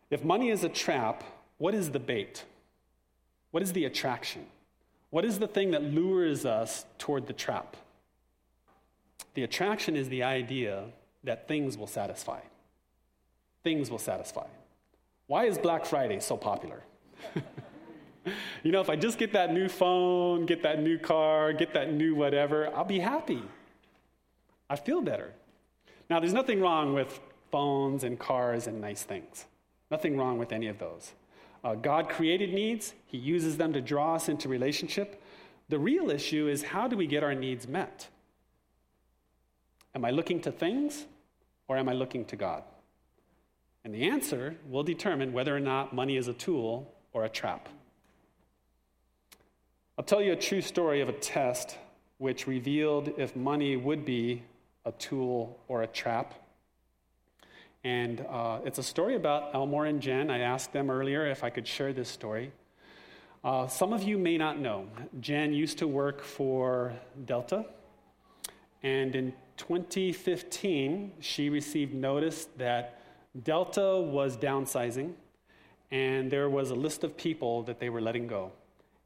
If 0.08 0.24
money 0.24 0.48
is 0.48 0.64
a 0.64 0.70
trap, 0.70 1.22
what 1.58 1.74
is 1.74 1.90
the 1.90 1.98
bait? 1.98 2.44
What 3.50 3.62
is 3.62 3.74
the 3.74 3.84
attraction? 3.84 4.46
What 5.10 5.26
is 5.26 5.38
the 5.38 5.48
thing 5.48 5.72
that 5.72 5.82
lures 5.82 6.46
us 6.46 6.86
toward 6.96 7.26
the 7.26 7.34
trap? 7.34 7.76
The 9.34 9.42
attraction 9.42 9.96
is 9.96 10.08
the 10.08 10.22
idea 10.22 10.86
that 11.24 11.46
things 11.46 11.76
will 11.76 11.86
satisfy. 11.86 12.40
Things 13.62 13.90
will 13.90 13.98
satisfy. 13.98 14.46
Why 15.26 15.44
is 15.44 15.58
Black 15.58 15.84
Friday 15.84 16.20
so 16.20 16.38
popular? 16.38 16.80
you 18.62 18.72
know, 18.72 18.80
if 18.80 18.90
I 18.90 18.96
just 18.96 19.18
get 19.18 19.32
that 19.32 19.52
new 19.52 19.68
phone, 19.68 20.46
get 20.46 20.62
that 20.62 20.82
new 20.82 20.98
car, 20.98 21.52
get 21.52 21.74
that 21.74 21.92
new 21.92 22.14
whatever, 22.14 22.74
I'll 22.74 22.84
be 22.84 23.00
happy. 23.00 23.42
I 24.68 24.76
feel 24.76 25.00
better. 25.00 25.32
Now, 26.08 26.20
there's 26.20 26.32
nothing 26.32 26.60
wrong 26.60 26.94
with 26.94 27.20
phones 27.50 28.04
and 28.04 28.18
cars 28.18 28.66
and 28.66 28.80
nice 28.80 29.02
things. 29.02 29.46
Nothing 29.90 30.16
wrong 30.16 30.38
with 30.38 30.52
any 30.52 30.68
of 30.68 30.78
those. 30.78 31.12
Uh, 31.62 31.74
God 31.74 32.08
created 32.08 32.52
needs, 32.52 32.94
He 33.06 33.16
uses 33.16 33.56
them 33.56 33.72
to 33.72 33.80
draw 33.80 34.16
us 34.16 34.28
into 34.28 34.48
relationship. 34.48 35.22
The 35.68 35.78
real 35.78 36.10
issue 36.10 36.48
is 36.48 36.62
how 36.62 36.88
do 36.88 36.96
we 36.96 37.06
get 37.06 37.22
our 37.22 37.34
needs 37.34 37.66
met? 37.66 38.08
Am 39.94 40.04
I 40.04 40.10
looking 40.10 40.40
to 40.40 40.52
things 40.52 41.06
or 41.68 41.78
am 41.78 41.88
I 41.88 41.92
looking 41.92 42.24
to 42.26 42.36
God? 42.36 42.64
And 43.84 43.94
the 43.94 44.08
answer 44.08 44.56
will 44.68 44.82
determine 44.82 45.32
whether 45.32 45.54
or 45.54 45.60
not 45.60 45.94
money 45.94 46.16
is 46.16 46.28
a 46.28 46.32
tool 46.34 46.92
or 47.12 47.24
a 47.24 47.28
trap. 47.28 47.68
I'll 49.96 50.04
tell 50.04 50.20
you 50.20 50.32
a 50.32 50.36
true 50.36 50.60
story 50.60 51.02
of 51.02 51.08
a 51.08 51.12
test 51.12 51.78
which 52.18 52.48
revealed 52.48 53.12
if 53.16 53.36
money 53.36 53.76
would 53.76 54.04
be 54.04 54.42
a 54.84 54.90
tool 54.90 55.56
or 55.68 55.84
a 55.84 55.86
trap. 55.86 56.34
And 57.84 58.26
uh, 58.28 58.58
it's 58.64 58.78
a 58.78 58.82
story 58.82 59.14
about 59.14 59.54
Elmore 59.54 59.86
and 59.86 60.02
Jen. 60.02 60.30
I 60.30 60.40
asked 60.40 60.72
them 60.72 60.90
earlier 60.90 61.28
if 61.28 61.44
I 61.44 61.50
could 61.50 61.68
share 61.68 61.92
this 61.92 62.08
story. 62.08 62.50
Uh, 63.44 63.68
some 63.68 63.92
of 63.92 64.02
you 64.02 64.18
may 64.18 64.36
not 64.36 64.58
know, 64.58 64.88
Jen 65.20 65.52
used 65.52 65.78
to 65.78 65.86
work 65.86 66.22
for 66.24 66.92
Delta. 67.24 67.64
And 68.82 69.14
in 69.14 69.32
2015, 69.58 71.12
she 71.20 71.50
received 71.50 71.94
notice 71.94 72.48
that 72.56 73.00
Delta 73.44 74.00
was 74.00 74.36
downsizing, 74.36 75.12
and 75.92 76.32
there 76.32 76.50
was 76.50 76.70
a 76.70 76.74
list 76.74 77.04
of 77.04 77.16
people 77.16 77.62
that 77.62 77.78
they 77.78 77.90
were 77.90 78.00
letting 78.00 78.26
go. 78.26 78.50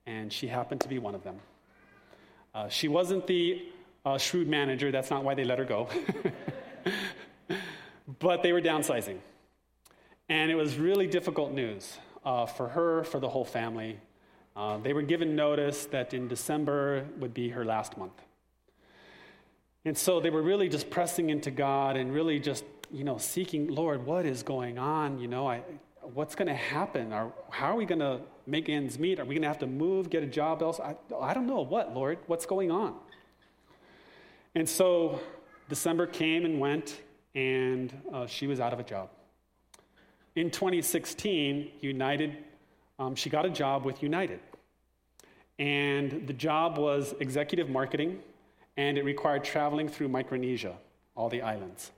And 0.09 0.33
she 0.33 0.47
happened 0.47 0.81
to 0.81 0.89
be 0.89 0.99
one 0.99 1.15
of 1.15 1.23
them. 1.23 1.37
Uh, 2.55 2.69
she 2.71 2.89
wasn't 2.89 3.27
the 3.27 3.63
uh, 4.07 4.17
shrewd 4.17 4.49
manager, 4.49 4.91
that's 4.91 5.11
not 5.11 5.23
why 5.23 5.35
they 5.35 5.45
let 5.45 5.59
her 5.59 5.67
go. 5.67 5.87
but 8.19 8.43
they 8.43 8.55
were 8.55 8.63
downsizing. 8.63 9.19
And 10.31 10.51
it 10.51 10.55
was 10.55 10.79
really 10.79 11.07
difficult 11.07 11.53
news 11.53 11.99
uh, 12.25 12.47
for 12.47 12.69
her, 12.69 13.05
for 13.05 13.21
the 13.21 13.29
whole 13.29 13.45
family. 13.45 13.99
Uh, 14.57 14.79
they 14.79 14.95
were 14.95 15.03
given 15.03 15.37
notice 15.37 15.85
that 15.87 16.15
in 16.15 16.27
December 16.27 17.05
would 17.19 17.35
be 17.35 17.51
her 17.51 17.65
last 17.65 17.99
month. 17.99 18.23
And 19.85 19.97
so 19.97 20.21
they 20.21 20.31
were 20.31 20.43
really 20.43 20.71
just 20.71 20.89
pressing 20.89 21.29
into 21.29 21.51
God 21.51 21.99
and 21.99 22.15
really 22.15 22.41
just, 22.41 22.65
you 22.91 23.05
know, 23.05 23.19
seeking, 23.19 23.69
Lord, 23.69 24.07
what 24.07 24.25
is 24.25 24.43
going 24.43 24.79
on? 24.79 25.19
You 25.19 25.29
know, 25.29 25.47
I, 25.49 25.63
what's 26.15 26.35
going 26.35 26.49
to 26.49 26.55
happen? 26.55 27.13
Or 27.13 27.33
how 27.51 27.73
are 27.73 27.77
we 27.77 27.85
going 27.85 28.01
to 28.01 28.21
make 28.47 28.69
ends 28.69 28.99
meet? 28.99 29.21
Are 29.21 29.25
we 29.25 29.35
going 29.35 29.43
to 29.43 29.49
have 29.49 29.59
to 29.61 29.67
move, 29.67 30.11
get 30.11 30.23
a 30.23 30.27
job 30.27 30.63
else? 30.63 30.81
I, 30.81 30.97
I 31.21 31.35
don't 31.35 31.47
know. 31.47 31.61
What, 31.61 31.95
Lord? 31.95 32.19
What's 32.27 32.47
going 32.47 32.71
on? 32.71 32.95
And 34.55 34.69
so 34.69 35.21
December 35.69 36.07
came 36.07 36.45
and 36.45 36.59
went, 36.59 37.01
and 37.35 37.93
uh, 38.13 38.27
she 38.27 38.47
was 38.47 38.61
out 38.61 38.73
of 38.73 38.81
a 38.81 38.85
job. 38.85 39.11
In 40.35 40.51
2016, 40.51 41.71
United, 41.81 42.39
um, 42.99 43.15
she 43.15 43.29
got 43.29 43.45
a 43.45 43.51
job 43.51 43.85
with 43.85 44.03
United. 44.03 44.41
And 45.59 46.27
the 46.27 46.33
job 46.33 46.79
was 46.79 47.15
executive 47.21 47.69
marketing, 47.69 48.21
and 48.77 48.97
it 48.97 49.05
required 49.05 49.45
traveling 49.45 49.89
through 49.89 50.09
Micronesia, 50.09 50.77
all 51.17 51.29
the 51.29 51.43
islands. 51.43 51.91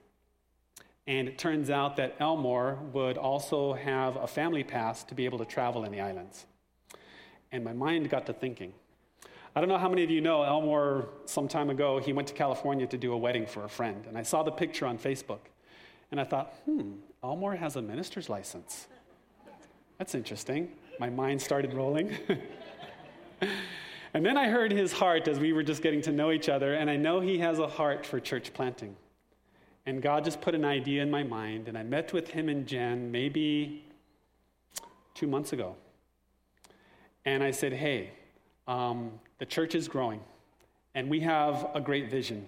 And 1.07 1.27
it 1.27 1.37
turns 1.37 1.69
out 1.69 1.97
that 1.97 2.15
Elmore 2.19 2.77
would 2.93 3.17
also 3.17 3.73
have 3.73 4.15
a 4.17 4.27
family 4.27 4.63
pass 4.63 5.03
to 5.05 5.15
be 5.15 5.25
able 5.25 5.39
to 5.39 5.45
travel 5.45 5.83
in 5.83 5.91
the 5.91 5.99
islands. 5.99 6.45
And 7.51 7.63
my 7.63 7.73
mind 7.73 8.09
got 8.09 8.25
to 8.27 8.33
thinking. 8.33 8.73
I 9.55 9.59
don't 9.59 9.67
know 9.67 9.77
how 9.77 9.89
many 9.89 10.03
of 10.03 10.09
you 10.09 10.21
know 10.21 10.43
Elmore, 10.43 11.09
some 11.25 11.47
time 11.47 11.69
ago, 11.69 11.99
he 11.99 12.13
went 12.13 12.27
to 12.29 12.33
California 12.33 12.87
to 12.87 12.97
do 12.97 13.11
a 13.11 13.17
wedding 13.17 13.45
for 13.45 13.65
a 13.65 13.69
friend. 13.69 14.05
And 14.07 14.17
I 14.17 14.23
saw 14.23 14.43
the 14.43 14.51
picture 14.51 14.85
on 14.85 14.97
Facebook. 14.97 15.39
And 16.11 16.19
I 16.19 16.23
thought, 16.23 16.53
hmm, 16.65 16.93
Elmore 17.23 17.55
has 17.55 17.75
a 17.75 17.81
minister's 17.81 18.29
license. 18.29 18.87
That's 19.97 20.15
interesting. 20.15 20.69
My 20.99 21.09
mind 21.09 21.41
started 21.41 21.73
rolling. 21.73 22.17
and 24.13 24.25
then 24.25 24.37
I 24.37 24.47
heard 24.47 24.71
his 24.71 24.93
heart 24.93 25.27
as 25.27 25.39
we 25.39 25.51
were 25.53 25.63
just 25.63 25.81
getting 25.81 26.01
to 26.03 26.11
know 26.11 26.31
each 26.31 26.49
other, 26.49 26.73
and 26.73 26.89
I 26.89 26.95
know 26.95 27.19
he 27.19 27.39
has 27.39 27.59
a 27.59 27.67
heart 27.67 28.05
for 28.05 28.19
church 28.19 28.53
planting. 28.53 28.95
And 29.85 30.01
God 30.01 30.23
just 30.23 30.41
put 30.41 30.53
an 30.53 30.63
idea 30.63 31.01
in 31.01 31.09
my 31.09 31.23
mind, 31.23 31.67
and 31.67 31.77
I 31.77 31.83
met 31.83 32.13
with 32.13 32.29
him 32.29 32.49
and 32.49 32.67
Jen 32.67 33.11
maybe 33.11 33.83
two 35.15 35.27
months 35.27 35.53
ago. 35.53 35.75
And 37.25 37.43
I 37.43 37.51
said, 37.51 37.73
Hey, 37.73 38.11
um, 38.67 39.11
the 39.39 39.45
church 39.45 39.73
is 39.73 39.87
growing, 39.87 40.21
and 40.93 41.09
we 41.09 41.19
have 41.21 41.67
a 41.73 41.81
great 41.81 42.11
vision. 42.11 42.45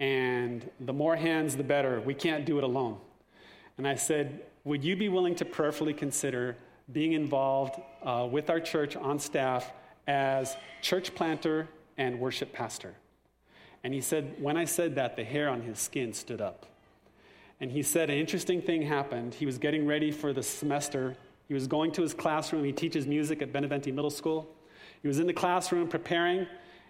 And 0.00 0.68
the 0.80 0.92
more 0.92 1.16
hands, 1.16 1.56
the 1.56 1.62
better. 1.62 2.00
We 2.00 2.14
can't 2.14 2.44
do 2.44 2.58
it 2.58 2.64
alone. 2.64 2.98
And 3.78 3.86
I 3.86 3.94
said, 3.94 4.40
Would 4.64 4.82
you 4.82 4.96
be 4.96 5.08
willing 5.08 5.34
to 5.36 5.44
prayerfully 5.44 5.94
consider 5.94 6.56
being 6.92 7.12
involved 7.12 7.80
uh, 8.02 8.26
with 8.30 8.50
our 8.50 8.60
church 8.60 8.96
on 8.96 9.18
staff 9.18 9.72
as 10.06 10.56
church 10.80 11.14
planter 11.14 11.68
and 11.98 12.18
worship 12.18 12.52
pastor? 12.52 12.94
And 13.84 13.92
he 13.92 14.00
said, 14.00 14.34
when 14.38 14.56
I 14.56 14.64
said 14.64 14.94
that, 14.94 15.14
the 15.14 15.24
hair 15.24 15.48
on 15.48 15.60
his 15.60 15.78
skin 15.78 16.14
stood 16.14 16.40
up. 16.40 16.66
And 17.60 17.70
he 17.70 17.82
said, 17.82 18.10
an 18.10 18.16
interesting 18.16 18.62
thing 18.62 18.82
happened. 18.82 19.34
He 19.34 19.46
was 19.46 19.58
getting 19.58 19.86
ready 19.86 20.10
for 20.10 20.32
the 20.32 20.42
semester. 20.42 21.16
He 21.46 21.54
was 21.54 21.66
going 21.66 21.92
to 21.92 22.02
his 22.02 22.14
classroom. 22.14 22.64
He 22.64 22.72
teaches 22.72 23.06
music 23.06 23.42
at 23.42 23.52
Benavente 23.52 23.92
Middle 23.92 24.10
School. 24.10 24.50
He 25.02 25.08
was 25.08 25.18
in 25.18 25.26
the 25.26 25.34
classroom 25.34 25.86
preparing. 25.86 26.46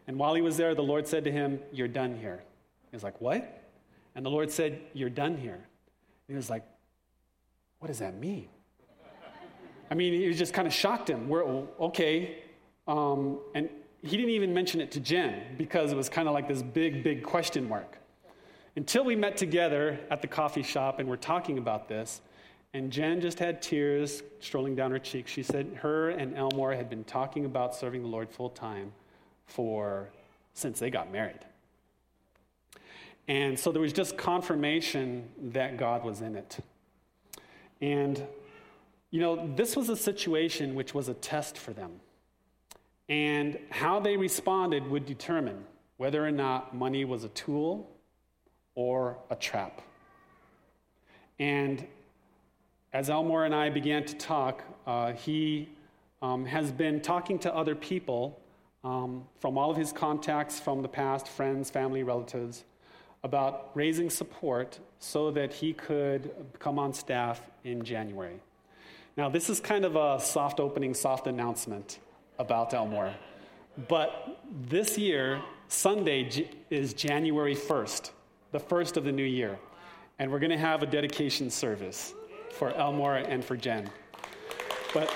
And 0.07 0.19
while 0.19 0.35
he 0.35 0.41
was 0.41 0.57
there, 0.57 0.75
the 0.75 0.83
Lord 0.83 1.07
said 1.07 1.25
to 1.25 1.33
him, 1.33 1.59
You're 1.73 1.89
done 1.89 2.17
here. 2.17 2.43
He 2.91 2.97
was 2.97 3.03
like, 3.03 3.21
What? 3.21 3.63
And 4.15 4.25
the 4.25 4.31
Lord 4.31 4.51
said, 4.51 4.81
You're 4.93 5.11
done 5.11 5.37
here. 5.37 5.55
And 5.55 5.63
he 6.29 6.35
was 6.35 6.49
like, 6.49 6.65
What 7.81 7.89
does 7.89 7.99
that 7.99 8.15
mean? 8.15 8.49
I 9.91 9.95
mean, 9.95 10.15
it 10.15 10.33
just 10.35 10.55
kind 10.55 10.67
of 10.67 10.73
shocked 10.73 11.11
him. 11.11 11.29
We're, 11.29 11.45
okay. 11.45 12.39
Um, 12.87 13.41
and 13.55 13.69
he 14.05 14.19
didn't 14.19 14.33
even 14.33 14.53
mention 14.53 14.83
it 14.83 14.91
to 14.93 15.01
Jen 15.01 15.43
because 15.57 15.91
it 15.91 15.97
was 15.97 16.11
kind 16.11 16.29
of 16.29 16.35
like 16.35 16.47
this 16.47 16.63
big, 16.63 17.03
big 17.03 17.23
question 17.23 17.67
mark. 17.67 17.97
Until 18.77 19.03
we 19.05 19.17
met 19.17 19.37
together 19.37 19.99
at 20.11 20.21
the 20.21 20.27
coffee 20.27 20.63
shop 20.63 20.99
and 20.99 21.09
we're 21.09 21.17
talking 21.17 21.57
about 21.57 21.89
this, 21.89 22.21
and 22.75 22.91
Jen 22.91 23.21
just 23.21 23.39
had 23.39 23.63
tears 23.63 24.23
strolling 24.41 24.75
down 24.75 24.91
her 24.91 24.99
cheeks. 24.99 25.31
She 25.31 25.43
said 25.43 25.79
her 25.81 26.11
and 26.11 26.37
Elmore 26.37 26.75
had 26.75 26.91
been 26.91 27.05
talking 27.05 27.47
about 27.47 27.75
serving 27.75 28.03
the 28.03 28.09
Lord 28.09 28.29
full 28.29 28.51
time 28.51 28.93
for 29.47 30.11
since 30.53 30.81
they 30.81 30.91
got 30.91 31.11
married. 31.11 31.41
And 33.27 33.59
so 33.59 33.73
there 33.73 33.81
was 33.81 33.93
just 33.93 34.19
confirmation 34.19 35.29
that 35.53 35.79
God 35.79 36.05
was 36.05 36.21
in 36.21 36.37
it. 36.37 36.59
And, 37.81 38.23
you 39.11 39.21
know, 39.21 39.51
this 39.57 39.77
was 39.77 39.89
a 39.89 39.97
situation 39.97 40.75
which 40.75 40.93
was 40.93 41.09
a 41.09 41.15
test 41.15 41.57
for 41.57 41.73
them. 41.73 42.01
And 43.09 43.59
how 43.71 44.01
they 44.01 44.17
responded 44.17 44.87
would 44.89 45.05
determine 45.05 45.65
whether 45.97 46.25
or 46.25 46.31
not 46.31 46.75
money 46.75 47.05
was 47.05 47.25
a 47.25 47.29
tool 47.29 47.91
or 48.75 49.19
a 49.31 49.37
trap. 49.37 49.83
And 51.39 51.87
as 52.93 53.11
Elmore 53.11 53.45
and 53.45 53.55
I 53.55 53.71
began 53.71 54.05
to 54.05 54.15
talk, 54.15 54.63
uh, 54.87 55.13
he 55.13 55.69
um, 56.23 56.47
has 56.47 56.73
been 56.73 57.01
talking 57.01 57.39
to 57.41 57.55
other 57.55 57.75
people 57.75 58.41
um, 58.85 59.25
from 59.41 59.59
all 59.59 59.71
of 59.71 59.77
his 59.77 59.93
contacts 59.93 60.61
from 60.61 60.83
the 60.83 60.89
past, 60.89 61.29
friends, 61.29 61.71
family, 61.71 62.03
relatives, 62.03 62.65
about 63.23 63.71
raising 63.75 64.11
support 64.11 64.79
so 64.99 65.31
that 65.31 65.53
he 65.53 65.73
could 65.73 66.31
come 66.59 66.79
on 66.79 66.93
staff 66.93 67.41
in 67.65 67.83
January. 67.83 68.39
Now, 69.17 69.29
this 69.29 69.49
is 69.49 69.61
kind 69.61 69.85
of 69.85 69.97
a 69.97 70.21
soft 70.21 70.61
opening, 70.61 70.93
soft 70.93 71.27
announcement 71.27 71.99
about 72.39 72.75
Elmore. 72.75 73.15
But 73.89 74.39
this 74.69 74.97
year, 74.97 75.43
Sunday 75.69 76.49
is 76.71 76.95
January 76.95 77.57
1st, 77.57 78.11
the 78.53 78.61
first 78.61 78.97
of 78.97 79.05
the 79.05 79.13
new 79.13 79.25
year. 79.25 79.59
And 80.19 80.31
we're 80.31 80.39
going 80.39 80.51
to 80.51 80.59
have 80.59 80.83
a 80.83 80.87
dedication 80.87 81.51
service 81.51 82.15
for 82.53 82.73
Elmore 82.75 83.17
and 83.17 83.45
for 83.45 83.57
Jen. 83.57 83.91
But 84.93 85.13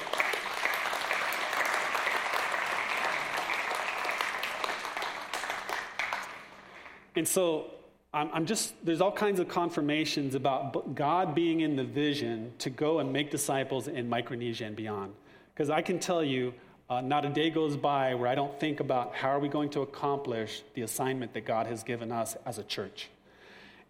And 7.19 7.27
so 7.27 7.73
I'm, 8.15 8.47
just, 8.47 8.75
there's 8.85 9.01
all 9.01 9.13
kinds 9.13 9.41
of 9.41 9.49
confirmations 9.49 10.37
about 10.37 10.95
God 10.95 11.35
being 11.35 11.61
in 11.61 11.75
the 11.75 11.83
vision 11.85 12.53
to 12.59 12.71
go 12.71 13.01
and 13.01 13.13
make 13.13 13.31
disciples 13.31 13.89
in 13.89 14.09
Micronesia 14.09 14.65
and 14.65 14.77
beyond. 14.77 15.13
Because 15.53 15.69
I 15.69 15.83
can 15.83 15.99
tell 15.99 16.23
you, 16.23 16.55
uh, 16.91 17.01
not 17.01 17.25
a 17.25 17.29
day 17.29 17.51
goes 17.51 17.77
by 17.77 18.15
where 18.15 18.29
I 18.29 18.35
don't 18.35 18.59
think 18.59 18.81
about 18.81 19.15
how 19.15 19.29
are 19.29 19.39
we 19.39 19.49
going 19.49 19.71
to 19.71 19.83
accomplish 19.83 20.63
the 20.75 20.83
assignment 20.83 21.35
that 21.35 21.45
God 21.45 21.67
has 21.67 21.83
given 21.83 22.11
us 22.11 22.37
as 22.47 22.59
a 22.59 22.65
church. 22.65 23.09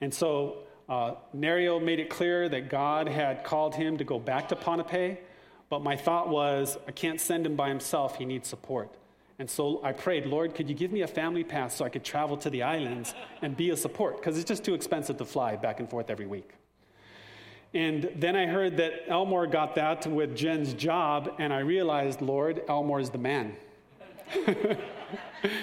And 0.00 0.12
so 0.12 0.58
uh, 0.88 1.14
Nerio 1.36 1.82
made 1.82 2.00
it 2.00 2.10
clear 2.10 2.48
that 2.48 2.68
God 2.68 3.08
had 3.08 3.44
called 3.44 3.74
him 3.74 3.98
to 3.98 4.04
go 4.04 4.18
back 4.18 4.48
to 4.48 4.56
Ponape, 4.56 5.18
but 5.70 5.82
my 5.82 5.96
thought 5.96 6.28
was, 6.28 6.78
I 6.88 6.92
can't 6.92 7.20
send 7.20 7.46
him 7.46 7.56
by 7.56 7.68
himself, 7.68 8.16
he 8.16 8.24
needs 8.24 8.48
support. 8.48 8.90
And 9.38 9.48
so 9.48 9.80
I 9.84 9.92
prayed, 9.92 10.26
Lord, 10.26 10.54
could 10.54 10.68
you 10.68 10.74
give 10.74 10.90
me 10.90 11.02
a 11.02 11.06
family 11.06 11.44
pass 11.44 11.76
so 11.76 11.84
I 11.84 11.90
could 11.90 12.02
travel 12.02 12.36
to 12.38 12.50
the 12.50 12.64
islands 12.64 13.14
and 13.42 13.56
be 13.56 13.70
a 13.70 13.76
support? 13.76 14.16
Because 14.16 14.36
it's 14.36 14.48
just 14.48 14.64
too 14.64 14.74
expensive 14.74 15.16
to 15.18 15.24
fly 15.24 15.54
back 15.54 15.78
and 15.78 15.88
forth 15.88 16.10
every 16.10 16.26
week. 16.26 16.50
And 17.74 18.10
then 18.16 18.34
I 18.34 18.46
heard 18.46 18.78
that 18.78 19.04
Elmore 19.08 19.46
got 19.46 19.74
that 19.74 20.06
with 20.06 20.34
Jen's 20.34 20.72
job, 20.72 21.34
and 21.38 21.52
I 21.52 21.58
realized, 21.58 22.22
Lord, 22.22 22.62
Elmore's 22.68 23.10
the 23.10 23.18
man. 23.18 23.56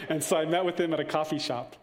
and 0.09 0.23
so 0.23 0.37
I 0.37 0.45
met 0.45 0.65
with 0.65 0.79
him 0.79 0.93
at 0.93 0.99
a 0.99 1.05
coffee 1.05 1.39
shop. 1.39 1.75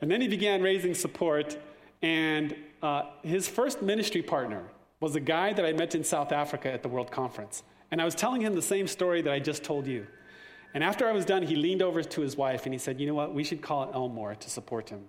And 0.00 0.10
then 0.10 0.20
he 0.20 0.26
began 0.26 0.62
raising 0.62 0.94
support, 0.94 1.56
and 2.02 2.56
uh, 2.82 3.04
his 3.22 3.48
first 3.48 3.82
ministry 3.82 4.22
partner 4.22 4.64
was 4.98 5.14
a 5.14 5.20
guy 5.20 5.52
that 5.52 5.64
I 5.64 5.72
met 5.72 5.94
in 5.94 6.02
South 6.02 6.32
Africa 6.32 6.72
at 6.72 6.82
the 6.82 6.88
World 6.88 7.10
Conference. 7.10 7.62
And 7.90 8.00
I 8.02 8.04
was 8.04 8.14
telling 8.14 8.40
him 8.40 8.54
the 8.54 8.62
same 8.62 8.88
story 8.88 9.22
that 9.22 9.32
I 9.32 9.38
just 9.38 9.62
told 9.62 9.86
you. 9.86 10.06
And 10.74 10.82
after 10.82 11.06
I 11.06 11.12
was 11.12 11.24
done, 11.24 11.42
he 11.42 11.54
leaned 11.54 11.82
over 11.82 12.02
to 12.02 12.20
his 12.20 12.36
wife 12.36 12.64
and 12.64 12.72
he 12.72 12.78
said, 12.78 12.98
You 12.98 13.06
know 13.06 13.14
what? 13.14 13.34
We 13.34 13.44
should 13.44 13.60
call 13.60 13.90
Elmore 13.92 14.34
to 14.34 14.50
support 14.50 14.88
him. 14.88 15.04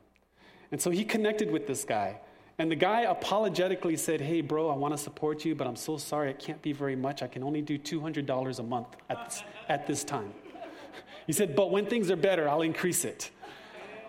And 0.72 0.82
so 0.82 0.90
he 0.90 1.06
connected 1.06 1.50
with 1.50 1.68
this 1.68 1.86
guy. 1.86 2.20
And 2.64 2.72
the 2.72 2.78
guy 2.78 3.02
apologetically 3.02 3.98
said, 3.98 4.22
Hey, 4.22 4.40
bro, 4.40 4.70
I 4.70 4.76
want 4.78 4.94
to 4.94 4.98
support 4.98 5.44
you, 5.44 5.54
but 5.54 5.68
I'm 5.68 5.76
so 5.76 5.98
sorry. 5.98 6.30
It 6.30 6.40
can't 6.40 6.62
be 6.62 6.72
very 6.72 6.96
much. 6.96 7.22
I 7.22 7.28
can 7.28 7.44
only 7.44 7.62
do 7.62 7.78
$200 7.78 8.60
a 8.60 8.64
month 8.64 8.88
at 9.10 9.26
this, 9.26 9.44
at 9.68 9.86
this 9.86 10.06
time. 10.06 10.34
He 11.28 11.34
said, 11.34 11.58
But 11.58 11.72
when 11.72 11.88
things 11.88 12.10
are 12.10 12.16
better, 12.16 12.48
I'll 12.48 12.62
increase 12.62 13.04
it. 13.04 13.32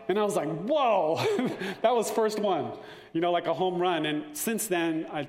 And 0.07 0.17
I 0.17 0.23
was 0.23 0.37
like, 0.37 0.47
Whoa, 0.47 1.17
that 1.83 1.93
was 1.93 2.13
first 2.13 2.39
one, 2.39 2.71
you 3.13 3.21
know, 3.21 3.33
like 3.33 3.49
a 3.49 3.55
home 3.55 3.81
run. 3.81 4.07
And 4.07 4.37
since 4.37 4.69
then, 4.69 5.09
I, 5.13 5.27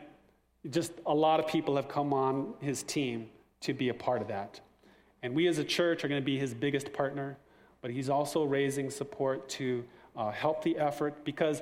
just 0.70 0.92
a 1.08 1.14
lot 1.16 1.40
of 1.40 1.48
people 1.48 1.78
have 1.78 1.88
come 1.88 2.14
on 2.14 2.54
his 2.60 2.84
team 2.84 3.32
to 3.62 3.74
be 3.74 3.90
a 3.90 3.96
part 3.96 4.22
of 4.22 4.28
that. 4.28 4.60
And 5.24 5.34
we 5.34 5.48
as 5.48 5.58
a 5.58 5.64
church 5.64 6.06
are 6.06 6.08
going 6.08 6.22
to 6.22 6.26
be 6.26 6.38
his 6.38 6.54
biggest 6.54 6.94
partner, 6.94 7.40
but 7.82 7.90
he's 7.90 8.08
also 8.08 8.44
raising 8.44 8.92
support 8.92 9.50
to 9.50 9.84
uh, 10.16 10.32
help 10.32 10.64
the 10.64 10.78
effort 10.78 11.26
because 11.26 11.62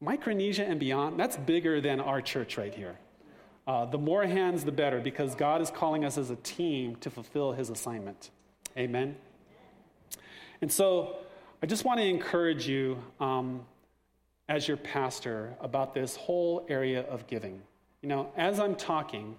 Micronesia 0.00 0.64
and 0.64 0.80
beyond, 0.80 1.20
that's 1.20 1.36
bigger 1.36 1.80
than 1.80 2.00
our 2.00 2.22
church 2.22 2.56
right 2.56 2.74
here. 2.74 2.98
Uh, 3.66 3.84
the 3.84 3.98
more 3.98 4.24
hands, 4.24 4.64
the 4.64 4.72
better, 4.72 4.98
because 5.00 5.34
God 5.34 5.60
is 5.60 5.70
calling 5.70 6.04
us 6.04 6.16
as 6.16 6.30
a 6.30 6.36
team 6.36 6.96
to 6.96 7.10
fulfill 7.10 7.52
his 7.52 7.70
assignment. 7.70 8.30
Amen. 8.76 9.16
And 10.62 10.72
so 10.72 11.18
I 11.62 11.66
just 11.66 11.84
want 11.84 12.00
to 12.00 12.06
encourage 12.06 12.66
you 12.66 13.02
um, 13.20 13.60
as 14.48 14.66
your 14.66 14.78
pastor 14.78 15.54
about 15.60 15.94
this 15.94 16.16
whole 16.16 16.66
area 16.68 17.02
of 17.02 17.26
giving. 17.26 17.60
You 18.02 18.08
know, 18.08 18.32
as 18.36 18.58
I'm 18.58 18.74
talking, 18.74 19.36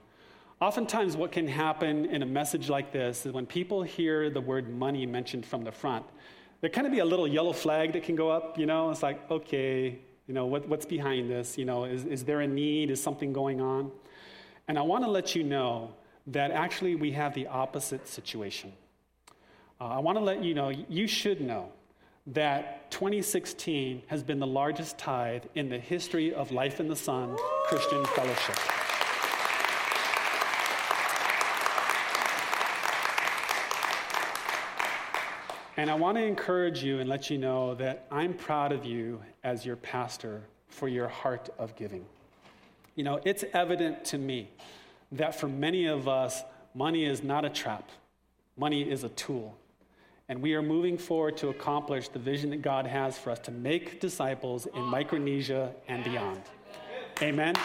oftentimes 0.62 1.18
what 1.18 1.32
can 1.32 1.48
happen 1.48 2.06
in 2.06 2.22
a 2.22 2.26
message 2.26 2.70
like 2.70 2.92
this 2.92 3.26
is 3.26 3.34
when 3.34 3.48
people 3.48 3.82
hear 3.82 4.30
the 4.30 4.42
word 4.42 4.70
money 4.70 5.06
mentioned 5.08 5.46
from 5.46 5.64
the 5.64 5.72
front, 5.72 6.06
there 6.62 6.70
kind 6.70 6.86
of 6.86 6.94
be 6.94 7.00
a 7.00 7.06
little 7.06 7.28
yellow 7.28 7.54
flag 7.54 7.94
that 7.94 8.04
can 8.04 8.16
go 8.16 8.30
up, 8.30 8.60
you 8.60 8.68
know, 8.68 8.92
it's 8.92 9.02
like, 9.02 9.30
okay, 9.32 9.98
you 10.28 10.34
know, 10.34 10.46
what, 10.46 10.68
what's 10.68 10.86
behind 10.86 11.30
this? 11.30 11.58
You 11.58 11.66
know, 11.66 11.86
is, 11.86 12.06
is 12.06 12.24
there 12.24 12.42
a 12.42 12.48
need? 12.48 12.90
Is 12.90 13.02
something 13.02 13.34
going 13.34 13.62
on? 13.62 13.92
And 14.68 14.78
I 14.78 14.82
want 14.82 15.04
to 15.04 15.10
let 15.10 15.36
you 15.36 15.44
know 15.44 15.94
that 16.28 16.52
actually 16.52 16.96
we 16.96 17.12
have 17.12 17.34
the 17.34 17.48
opposite 17.48 18.08
situation. 18.08 18.72
Uh, 19.80 19.86
I 19.86 20.00
want 20.00 20.18
to 20.18 20.24
let 20.24 20.44
you 20.44 20.54
know, 20.54 20.70
you 20.70 21.08
should 21.08 21.42
know 21.42 21.72
that 22.28 22.92
2016 22.92 24.04
has 24.08 24.22
been 24.22 24.40
the 24.40 24.48
largest 24.48 24.98
tithe 24.98 25.44
in 25.56 25.70
the 25.70 25.80
history 25.80 26.34
of 26.34 26.52
Life 26.52 26.80
in 26.80 26.88
the 26.88 26.96
Sun 26.96 27.36
Christian 27.66 28.06
Fellowship. 28.06 29.01
And 35.78 35.90
I 35.90 35.96
want 35.96 36.18
to 36.18 36.24
encourage 36.24 36.84
you 36.84 37.00
and 37.00 37.10
let 37.10 37.30
you 37.30 37.38
know 37.38 37.76
that 37.76 38.06
I'm 38.12 38.34
proud 38.34 38.72
of 38.72 38.86
you 38.86 39.22
as 39.44 39.66
your 39.66 39.78
pastor 39.78 40.42
for 40.68 40.88
your 40.88 41.08
heart 41.08 41.50
of 41.58 41.76
giving. 41.76 42.06
You 42.96 43.04
know, 43.04 43.22
it's 43.24 43.46
evident 43.54 44.04
to 44.06 44.18
me 44.18 44.50
that 45.14 45.40
for 45.40 45.48
many 45.48 45.86
of 45.86 46.08
us, 46.08 46.44
money 46.74 47.06
is 47.06 47.24
not 47.24 47.46
a 47.46 47.50
trap, 47.50 47.90
money 48.58 48.90
is 48.90 49.04
a 49.04 49.10
tool. 49.10 49.58
And 50.28 50.42
we 50.42 50.54
are 50.54 50.62
moving 50.62 50.98
forward 50.98 51.36
to 51.38 51.50
accomplish 51.50 52.08
the 52.10 52.20
vision 52.20 52.52
that 52.52 52.62
God 52.62 52.86
has 52.86 53.18
for 53.18 53.32
us 53.32 53.40
to 53.40 53.52
make 53.52 54.00
disciples 54.00 54.66
in 54.66 54.82
ah. 54.82 54.86
Micronesia 54.86 55.74
and 55.88 56.04
beyond. 56.04 56.42
Amen. 57.22 57.56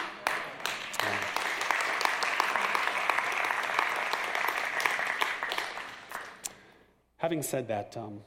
Having 7.17 7.43
said 7.43 7.67
that, 7.67 7.97
um, 7.97 8.21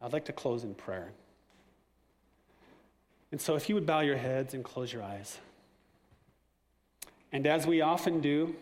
I'd 0.00 0.12
like 0.12 0.24
to 0.26 0.32
close 0.32 0.64
in 0.64 0.74
prayer. 0.74 1.12
And 3.30 3.40
so, 3.40 3.56
if 3.56 3.68
you 3.68 3.74
would 3.74 3.86
bow 3.86 4.00
your 4.00 4.16
heads 4.16 4.54
and 4.54 4.64
close 4.64 4.92
your 4.92 5.02
eyes. 5.02 5.38
And 7.32 7.46
as 7.46 7.66
we 7.66 7.80
often 7.80 8.20
do, 8.20 8.54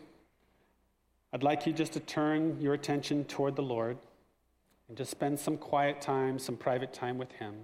I'd 1.32 1.42
like 1.42 1.66
you 1.66 1.72
just 1.72 1.92
to 1.92 2.00
turn 2.00 2.60
your 2.60 2.74
attention 2.74 3.24
toward 3.24 3.56
the 3.56 3.62
Lord 3.62 3.98
and 4.88 4.96
just 4.96 5.10
spend 5.10 5.38
some 5.38 5.56
quiet 5.56 6.00
time, 6.00 6.38
some 6.38 6.56
private 6.56 6.92
time 6.92 7.18
with 7.18 7.30
Him, 7.32 7.54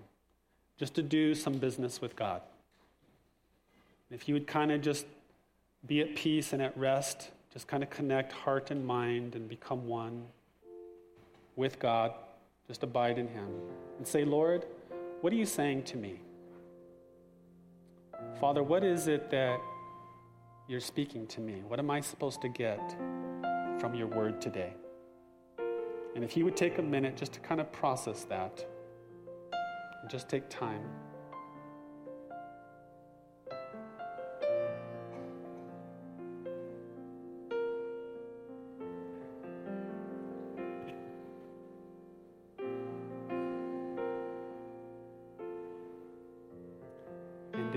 just 0.78 0.94
to 0.94 1.02
do 1.02 1.34
some 1.34 1.54
business 1.54 2.00
with 2.00 2.16
God. 2.16 2.42
If 4.10 4.28
you 4.28 4.34
would 4.34 4.46
kind 4.46 4.72
of 4.72 4.80
just 4.80 5.06
be 5.86 6.00
at 6.00 6.14
peace 6.16 6.52
and 6.52 6.60
at 6.60 6.76
rest, 6.76 7.30
just 7.52 7.66
kind 7.66 7.82
of 7.82 7.90
connect 7.90 8.32
heart 8.32 8.70
and 8.70 8.84
mind 8.84 9.34
and 9.34 9.48
become 9.48 9.86
one 9.86 10.26
with 11.60 11.78
God, 11.78 12.12
just 12.66 12.82
abide 12.82 13.18
in 13.18 13.28
Him 13.28 13.48
and 13.98 14.06
say, 14.06 14.24
Lord, 14.24 14.64
what 15.20 15.32
are 15.32 15.36
you 15.36 15.46
saying 15.46 15.82
to 15.84 15.98
me? 15.98 16.20
Father, 18.40 18.62
what 18.62 18.82
is 18.82 19.06
it 19.06 19.30
that 19.30 19.60
you're 20.66 20.80
speaking 20.80 21.26
to 21.26 21.40
me? 21.40 21.62
What 21.68 21.78
am 21.78 21.90
I 21.90 22.00
supposed 22.00 22.40
to 22.40 22.48
get 22.48 22.96
from 23.78 23.94
your 23.94 24.06
word 24.06 24.40
today? 24.40 24.72
And 26.14 26.24
if 26.24 26.36
you 26.36 26.44
would 26.44 26.56
take 26.56 26.78
a 26.78 26.82
minute 26.82 27.16
just 27.16 27.34
to 27.34 27.40
kind 27.40 27.60
of 27.60 27.70
process 27.70 28.24
that, 28.24 28.64
just 30.10 30.28
take 30.28 30.48
time. 30.48 30.82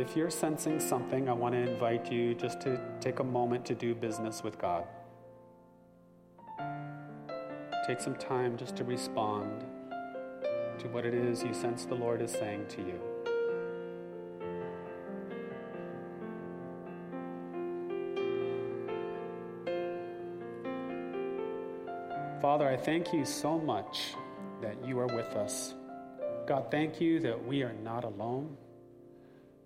If 0.03 0.17
you're 0.17 0.29
sensing 0.29 0.81
something, 0.81 1.29
I 1.29 1.31
want 1.31 1.55
to 1.55 1.61
invite 1.61 2.11
you 2.11 2.35
just 2.35 2.59
to 2.61 2.77
take 2.99 3.19
a 3.19 3.23
moment 3.23 3.65
to 3.67 3.73
do 3.73 3.95
business 3.95 4.43
with 4.43 4.59
God. 4.59 4.83
Take 7.87 8.01
some 8.01 8.15
time 8.15 8.57
just 8.57 8.75
to 8.75 8.83
respond 8.83 9.63
to 10.79 10.89
what 10.89 11.05
it 11.05 11.13
is 11.13 11.41
you 11.41 11.53
sense 11.53 11.85
the 11.85 11.95
Lord 11.95 12.21
is 12.21 12.31
saying 12.31 12.65
to 12.67 12.81
you. 12.81 12.99
Father, 22.41 22.67
I 22.67 22.75
thank 22.75 23.13
you 23.13 23.23
so 23.23 23.57
much 23.57 24.15
that 24.61 24.75
you 24.85 24.99
are 24.99 25.07
with 25.07 25.33
us. 25.37 25.75
God, 26.45 26.69
thank 26.69 26.99
you 26.99 27.21
that 27.21 27.41
we 27.45 27.63
are 27.63 27.73
not 27.81 28.03
alone. 28.03 28.57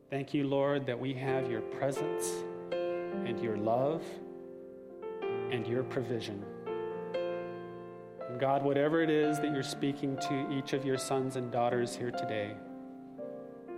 Thank 0.09 0.33
you, 0.33 0.47
Lord, 0.47 0.85
that 0.85 0.97
we 0.97 1.13
have 1.15 1.51
your 1.51 1.59
presence 1.59 2.31
and 2.71 3.41
your 3.41 3.57
love 3.57 4.01
and 5.51 5.67
your 5.67 5.83
provision. 5.83 6.45
And 8.29 8.39
God, 8.39 8.63
whatever 8.63 9.01
it 9.01 9.09
is 9.09 9.37
that 9.41 9.51
you're 9.51 9.63
speaking 9.63 10.15
to 10.29 10.49
each 10.49 10.71
of 10.71 10.85
your 10.85 10.97
sons 10.97 11.35
and 11.35 11.51
daughters 11.51 11.93
here 11.93 12.11
today, 12.11 12.55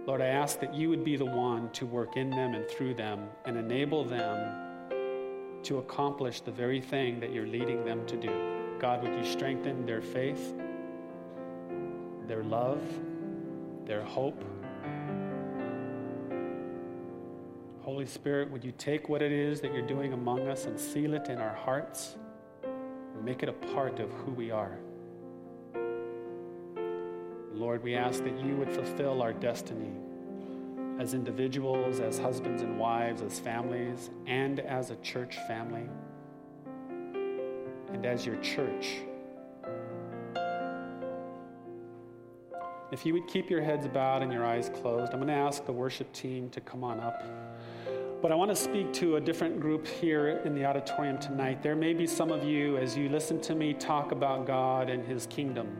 Lord, 0.05 0.21
I 0.21 0.27
ask 0.27 0.59
that 0.59 0.71
you 0.71 0.87
would 0.89 1.03
be 1.03 1.17
the 1.17 1.25
one 1.25 1.71
to 1.71 1.87
work 1.87 2.15
in 2.15 2.29
them 2.29 2.53
and 2.53 2.67
through 2.69 2.93
them 2.93 3.27
and 3.45 3.57
enable 3.57 4.03
them 4.03 5.59
to 5.63 5.79
accomplish 5.79 6.41
the 6.41 6.51
very 6.51 6.79
thing 6.79 7.19
that 7.21 7.33
you're 7.33 7.47
leading 7.47 7.83
them 7.83 8.05
to 8.05 8.15
do. 8.15 8.77
God, 8.79 9.01
would 9.01 9.17
you 9.17 9.25
strengthen 9.25 9.83
their 9.83 10.01
faith, 10.01 10.53
their 12.27 12.43
love, 12.43 12.81
their 13.85 14.03
hope? 14.03 14.43
Holy 17.99 18.07
Spirit, 18.07 18.49
would 18.49 18.63
you 18.63 18.71
take 18.77 19.09
what 19.09 19.21
it 19.21 19.33
is 19.33 19.59
that 19.59 19.73
you're 19.73 19.85
doing 19.85 20.13
among 20.13 20.47
us 20.47 20.67
and 20.67 20.79
seal 20.79 21.15
it 21.15 21.27
in 21.27 21.37
our 21.37 21.53
hearts 21.53 22.15
and 22.63 23.25
make 23.25 23.43
it 23.43 23.49
a 23.49 23.73
part 23.73 23.99
of 23.99 24.09
who 24.13 24.31
we 24.31 24.51
are? 24.51 24.79
Lord, 27.51 27.83
we 27.83 27.95
ask 27.95 28.23
that 28.23 28.39
you 28.39 28.55
would 28.55 28.71
fulfill 28.71 29.21
our 29.21 29.33
destiny 29.33 29.91
as 30.97 31.13
individuals, 31.13 31.99
as 31.99 32.17
husbands 32.17 32.61
and 32.61 32.79
wives, 32.79 33.21
as 33.21 33.37
families, 33.37 34.11
and 34.27 34.61
as 34.61 34.91
a 34.91 34.95
church 35.01 35.35
family, 35.45 35.89
and 37.91 38.05
as 38.05 38.25
your 38.25 38.37
church. 38.37 38.99
If 42.93 43.05
you 43.05 43.13
would 43.13 43.27
keep 43.27 43.49
your 43.49 43.61
heads 43.61 43.89
bowed 43.89 44.23
and 44.23 44.31
your 44.31 44.45
eyes 44.45 44.69
closed, 44.69 45.11
I'm 45.11 45.19
going 45.19 45.27
to 45.27 45.33
ask 45.33 45.65
the 45.65 45.73
worship 45.73 46.13
team 46.13 46.49
to 46.51 46.61
come 46.61 46.85
on 46.85 47.01
up. 47.01 47.21
But 48.21 48.33
I 48.33 48.35
want 48.35 48.51
to 48.51 48.55
speak 48.55 48.91
to 48.93 49.15
a 49.15 49.21
different 49.21 49.61
group 49.61 49.87
here 49.87 50.41
in 50.43 50.53
the 50.53 50.65
auditorium 50.65 51.19
tonight. 51.19 51.63
There 51.63 51.75
may 51.75 51.93
be 51.93 52.05
some 52.05 52.31
of 52.31 52.43
you, 52.43 52.75
as 52.75 52.97
you 52.97 53.07
listen 53.07 53.39
to 53.41 53.55
me 53.55 53.73
talk 53.73 54.11
about 54.11 54.45
God 54.45 54.89
and 54.89 55.05
His 55.05 55.25
kingdom, 55.27 55.77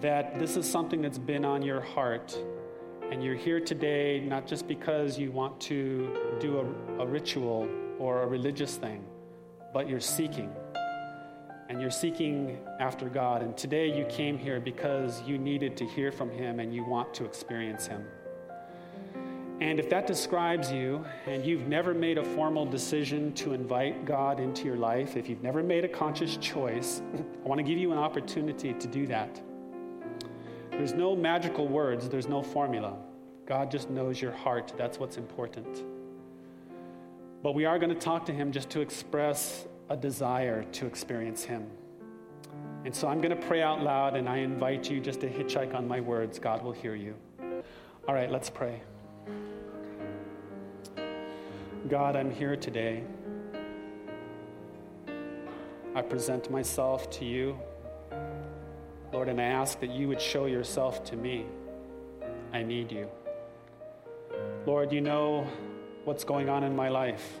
that 0.00 0.36
this 0.40 0.56
is 0.56 0.68
something 0.68 1.00
that's 1.00 1.18
been 1.18 1.44
on 1.44 1.62
your 1.62 1.80
heart. 1.80 2.36
And 3.12 3.22
you're 3.22 3.36
here 3.36 3.60
today 3.60 4.18
not 4.18 4.48
just 4.48 4.66
because 4.66 5.16
you 5.16 5.30
want 5.30 5.60
to 5.60 6.36
do 6.40 6.58
a, 6.58 7.02
a 7.02 7.06
ritual 7.06 7.68
or 8.00 8.22
a 8.22 8.26
religious 8.26 8.74
thing, 8.74 9.04
but 9.72 9.88
you're 9.88 10.00
seeking. 10.00 10.50
And 11.68 11.80
you're 11.80 11.92
seeking 11.92 12.58
after 12.80 13.08
God. 13.08 13.42
And 13.42 13.56
today 13.56 13.96
you 13.96 14.06
came 14.06 14.36
here 14.36 14.58
because 14.58 15.22
you 15.22 15.38
needed 15.38 15.76
to 15.76 15.86
hear 15.86 16.10
from 16.10 16.32
Him 16.32 16.58
and 16.58 16.74
you 16.74 16.84
want 16.84 17.14
to 17.14 17.24
experience 17.24 17.86
Him. 17.86 18.04
And 19.60 19.78
if 19.78 19.88
that 19.90 20.06
describes 20.06 20.72
you 20.72 21.04
and 21.26 21.44
you've 21.44 21.68
never 21.68 21.94
made 21.94 22.18
a 22.18 22.24
formal 22.24 22.66
decision 22.66 23.32
to 23.34 23.52
invite 23.52 24.04
God 24.04 24.40
into 24.40 24.64
your 24.64 24.76
life, 24.76 25.16
if 25.16 25.28
you've 25.28 25.42
never 25.42 25.62
made 25.62 25.84
a 25.84 25.88
conscious 25.88 26.36
choice, 26.38 27.02
I 27.44 27.48
want 27.48 27.58
to 27.60 27.62
give 27.62 27.78
you 27.78 27.92
an 27.92 27.98
opportunity 27.98 28.74
to 28.74 28.86
do 28.88 29.06
that. 29.06 29.40
There's 30.72 30.92
no 30.92 31.14
magical 31.14 31.68
words, 31.68 32.08
there's 32.08 32.28
no 32.28 32.42
formula. 32.42 32.96
God 33.46 33.70
just 33.70 33.90
knows 33.90 34.20
your 34.20 34.32
heart. 34.32 34.72
That's 34.76 34.98
what's 34.98 35.18
important. 35.18 35.84
But 37.42 37.54
we 37.54 37.64
are 37.64 37.78
going 37.78 37.92
to 37.92 38.00
talk 38.00 38.26
to 38.26 38.32
Him 38.32 38.50
just 38.50 38.70
to 38.70 38.80
express 38.80 39.66
a 39.88 39.96
desire 39.96 40.64
to 40.64 40.86
experience 40.86 41.44
Him. 41.44 41.66
And 42.84 42.94
so 42.94 43.06
I'm 43.06 43.20
going 43.20 43.38
to 43.38 43.46
pray 43.46 43.62
out 43.62 43.82
loud, 43.82 44.16
and 44.16 44.28
I 44.28 44.38
invite 44.38 44.90
you 44.90 44.98
just 44.98 45.20
to 45.20 45.28
hitchhike 45.28 45.74
on 45.74 45.86
my 45.86 46.00
words. 46.00 46.38
God 46.38 46.62
will 46.62 46.72
hear 46.72 46.94
you. 46.94 47.14
All 48.08 48.14
right, 48.14 48.30
let's 48.30 48.50
pray. 48.50 48.82
God, 51.86 52.16
I'm 52.16 52.30
here 52.30 52.56
today. 52.56 53.04
I 55.94 56.00
present 56.00 56.50
myself 56.50 57.10
to 57.10 57.26
you, 57.26 57.58
Lord, 59.12 59.28
and 59.28 59.38
I 59.38 59.44
ask 59.44 59.80
that 59.80 59.90
you 59.90 60.08
would 60.08 60.20
show 60.20 60.46
yourself 60.46 61.04
to 61.04 61.16
me. 61.16 61.44
I 62.54 62.62
need 62.62 62.90
you. 62.90 63.06
Lord, 64.64 64.92
you 64.92 65.02
know 65.02 65.46
what's 66.06 66.24
going 66.24 66.48
on 66.48 66.64
in 66.64 66.74
my 66.74 66.88
life, 66.88 67.40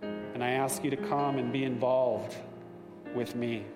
and 0.00 0.42
I 0.42 0.52
ask 0.52 0.82
you 0.82 0.88
to 0.88 0.96
come 0.96 1.36
and 1.36 1.52
be 1.52 1.64
involved 1.64 2.34
with 3.14 3.36
me 3.36 3.66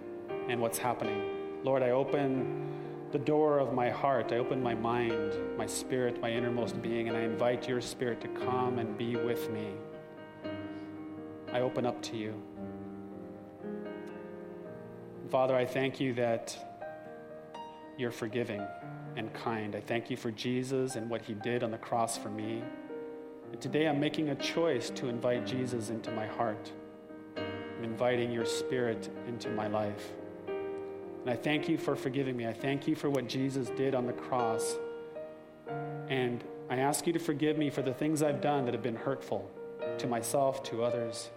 and 0.49 0.59
what's 0.59 0.79
happening. 0.79 1.21
Lord, 1.65 1.83
I 1.83 1.91
open 1.91 2.76
the 3.13 3.19
door 3.19 3.59
of 3.59 3.73
my 3.73 3.89
heart. 3.89 4.33
I 4.33 4.39
open 4.39 4.63
my 4.63 4.75
mind, 4.75 5.35
my 5.57 5.67
spirit, 5.67 6.21
my 6.21 6.31
innermost 6.31 6.81
being, 6.83 7.09
and 7.09 7.17
I 7.17 7.21
invite 7.21 7.69
your 7.69 7.81
spirit 7.81 8.21
to 8.23 8.29
come 8.29 8.79
and 8.79 8.99
be 8.99 9.17
with 9.17 9.51
me. 9.51 9.69
I 11.53 11.61
open 11.61 11.87
up 11.87 12.03
to 12.03 12.17
you. 12.17 12.35
Father, 15.31 15.57
I 15.57 15.65
thank 15.65 16.01
you 16.01 16.15
that 16.15 16.57
you're 17.97 18.11
forgiving 18.11 18.63
and 19.17 19.33
kind. 19.33 19.75
I 19.75 19.81
thank 19.81 20.11
you 20.11 20.17
for 20.17 20.31
Jesus 20.31 20.97
and 20.97 21.09
what 21.09 21.23
he 21.23 21.35
did 21.35 21.63
on 21.63 21.71
the 21.71 21.79
cross 21.79 22.19
for 22.19 22.29
me. 22.29 22.63
And 23.51 23.61
today 23.61 23.89
I'm 23.89 23.99
making 23.99 24.31
a 24.31 24.35
choice 24.35 24.91
to 24.91 25.09
invite 25.09 25.47
Jesus 25.47 25.91
into 25.91 26.11
my 26.11 26.27
heart. 26.27 26.71
I'm 27.37 27.85
inviting 27.85 28.31
your 28.31 28.45
spirit 28.45 29.09
into 29.27 29.49
my 29.51 29.67
life. 29.69 30.13
And 31.27 31.33
I 31.33 31.37
thank 31.37 31.69
you 31.69 31.77
for 31.77 31.97
forgiving 31.97 32.37
me. 32.37 32.47
I 32.47 32.53
thank 32.53 32.87
you 32.87 32.95
for 32.95 33.11
what 33.11 33.27
Jesus 33.27 33.69
did 33.71 33.97
on 33.97 34.07
the 34.07 34.13
cross. 34.13 34.77
And 36.09 36.45
I 36.71 36.77
ask 36.77 37.05
you 37.05 37.13
to 37.15 37.19
forgive 37.19 37.59
me 37.59 37.69
for 37.69 37.83
the 37.83 37.93
things 37.93 38.23
I've 38.23 38.41
done 38.41 38.65
that 38.65 38.75
have 38.75 38.83
been 38.85 38.95
hurtful 38.95 39.51
to 39.99 40.07
myself, 40.07 40.63
to 40.63 40.85
others. 40.85 41.31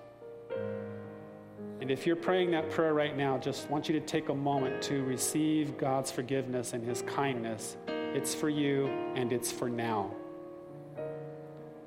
And 1.81 1.89
if 1.89 2.05
you're 2.05 2.15
praying 2.15 2.51
that 2.51 2.69
prayer 2.69 2.93
right 2.93 3.17
now, 3.17 3.39
just 3.39 3.67
want 3.71 3.89
you 3.89 3.99
to 3.99 4.05
take 4.05 4.29
a 4.29 4.35
moment 4.35 4.79
to 4.83 5.03
receive 5.05 5.75
God's 5.75 6.11
forgiveness 6.11 6.73
and 6.73 6.85
His 6.85 7.01
kindness. 7.01 7.75
It's 7.87 8.35
for 8.35 8.49
you 8.49 8.85
and 9.15 9.33
it's 9.33 9.51
for 9.51 9.71
now. 9.71 10.11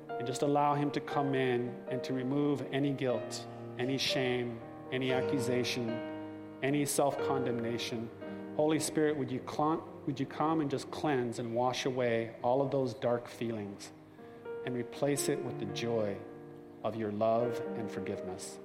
And 0.09 0.27
just 0.27 0.41
allow 0.41 0.75
Him 0.75 0.91
to 0.91 0.99
come 0.99 1.35
in 1.35 1.73
and 1.89 2.03
to 2.03 2.11
remove 2.11 2.65
any 2.73 2.91
guilt, 2.91 3.45
any 3.79 3.97
shame, 3.97 4.59
any 4.91 5.13
accusation 5.13 6.12
any 6.63 6.85
self 6.85 7.17
condemnation. 7.27 8.09
Holy 8.55 8.79
Spirit, 8.79 9.17
would 9.17 9.31
you, 9.31 9.41
cl- 9.47 9.83
would 10.07 10.19
you 10.19 10.25
come 10.25 10.61
and 10.61 10.69
just 10.69 10.89
cleanse 10.89 11.39
and 11.39 11.53
wash 11.53 11.85
away 11.85 12.31
all 12.41 12.61
of 12.61 12.71
those 12.71 12.93
dark 12.93 13.27
feelings 13.27 13.91
and 14.65 14.73
replace 14.73 15.29
it 15.29 15.43
with 15.43 15.59
the 15.59 15.65
joy 15.65 16.15
of 16.83 16.95
your 16.95 17.11
love 17.11 17.61
and 17.77 17.91
forgiveness? 17.91 18.59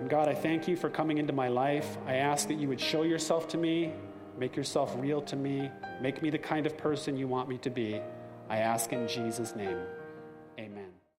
And 0.00 0.08
God, 0.08 0.28
I 0.28 0.34
thank 0.34 0.68
you 0.68 0.76
for 0.76 0.88
coming 0.88 1.18
into 1.18 1.32
my 1.32 1.48
life. 1.48 1.98
I 2.06 2.14
ask 2.14 2.48
that 2.48 2.54
you 2.54 2.68
would 2.68 2.80
show 2.80 3.02
yourself 3.02 3.48
to 3.48 3.58
me, 3.58 3.92
make 4.38 4.56
yourself 4.56 4.94
real 4.98 5.20
to 5.22 5.36
me, 5.36 5.70
make 6.00 6.22
me 6.22 6.30
the 6.30 6.38
kind 6.38 6.66
of 6.66 6.76
person 6.76 7.16
you 7.16 7.28
want 7.28 7.48
me 7.48 7.58
to 7.58 7.70
be. 7.70 8.00
I 8.48 8.58
ask 8.58 8.92
in 8.92 9.08
Jesus' 9.08 9.56
name. 9.56 9.78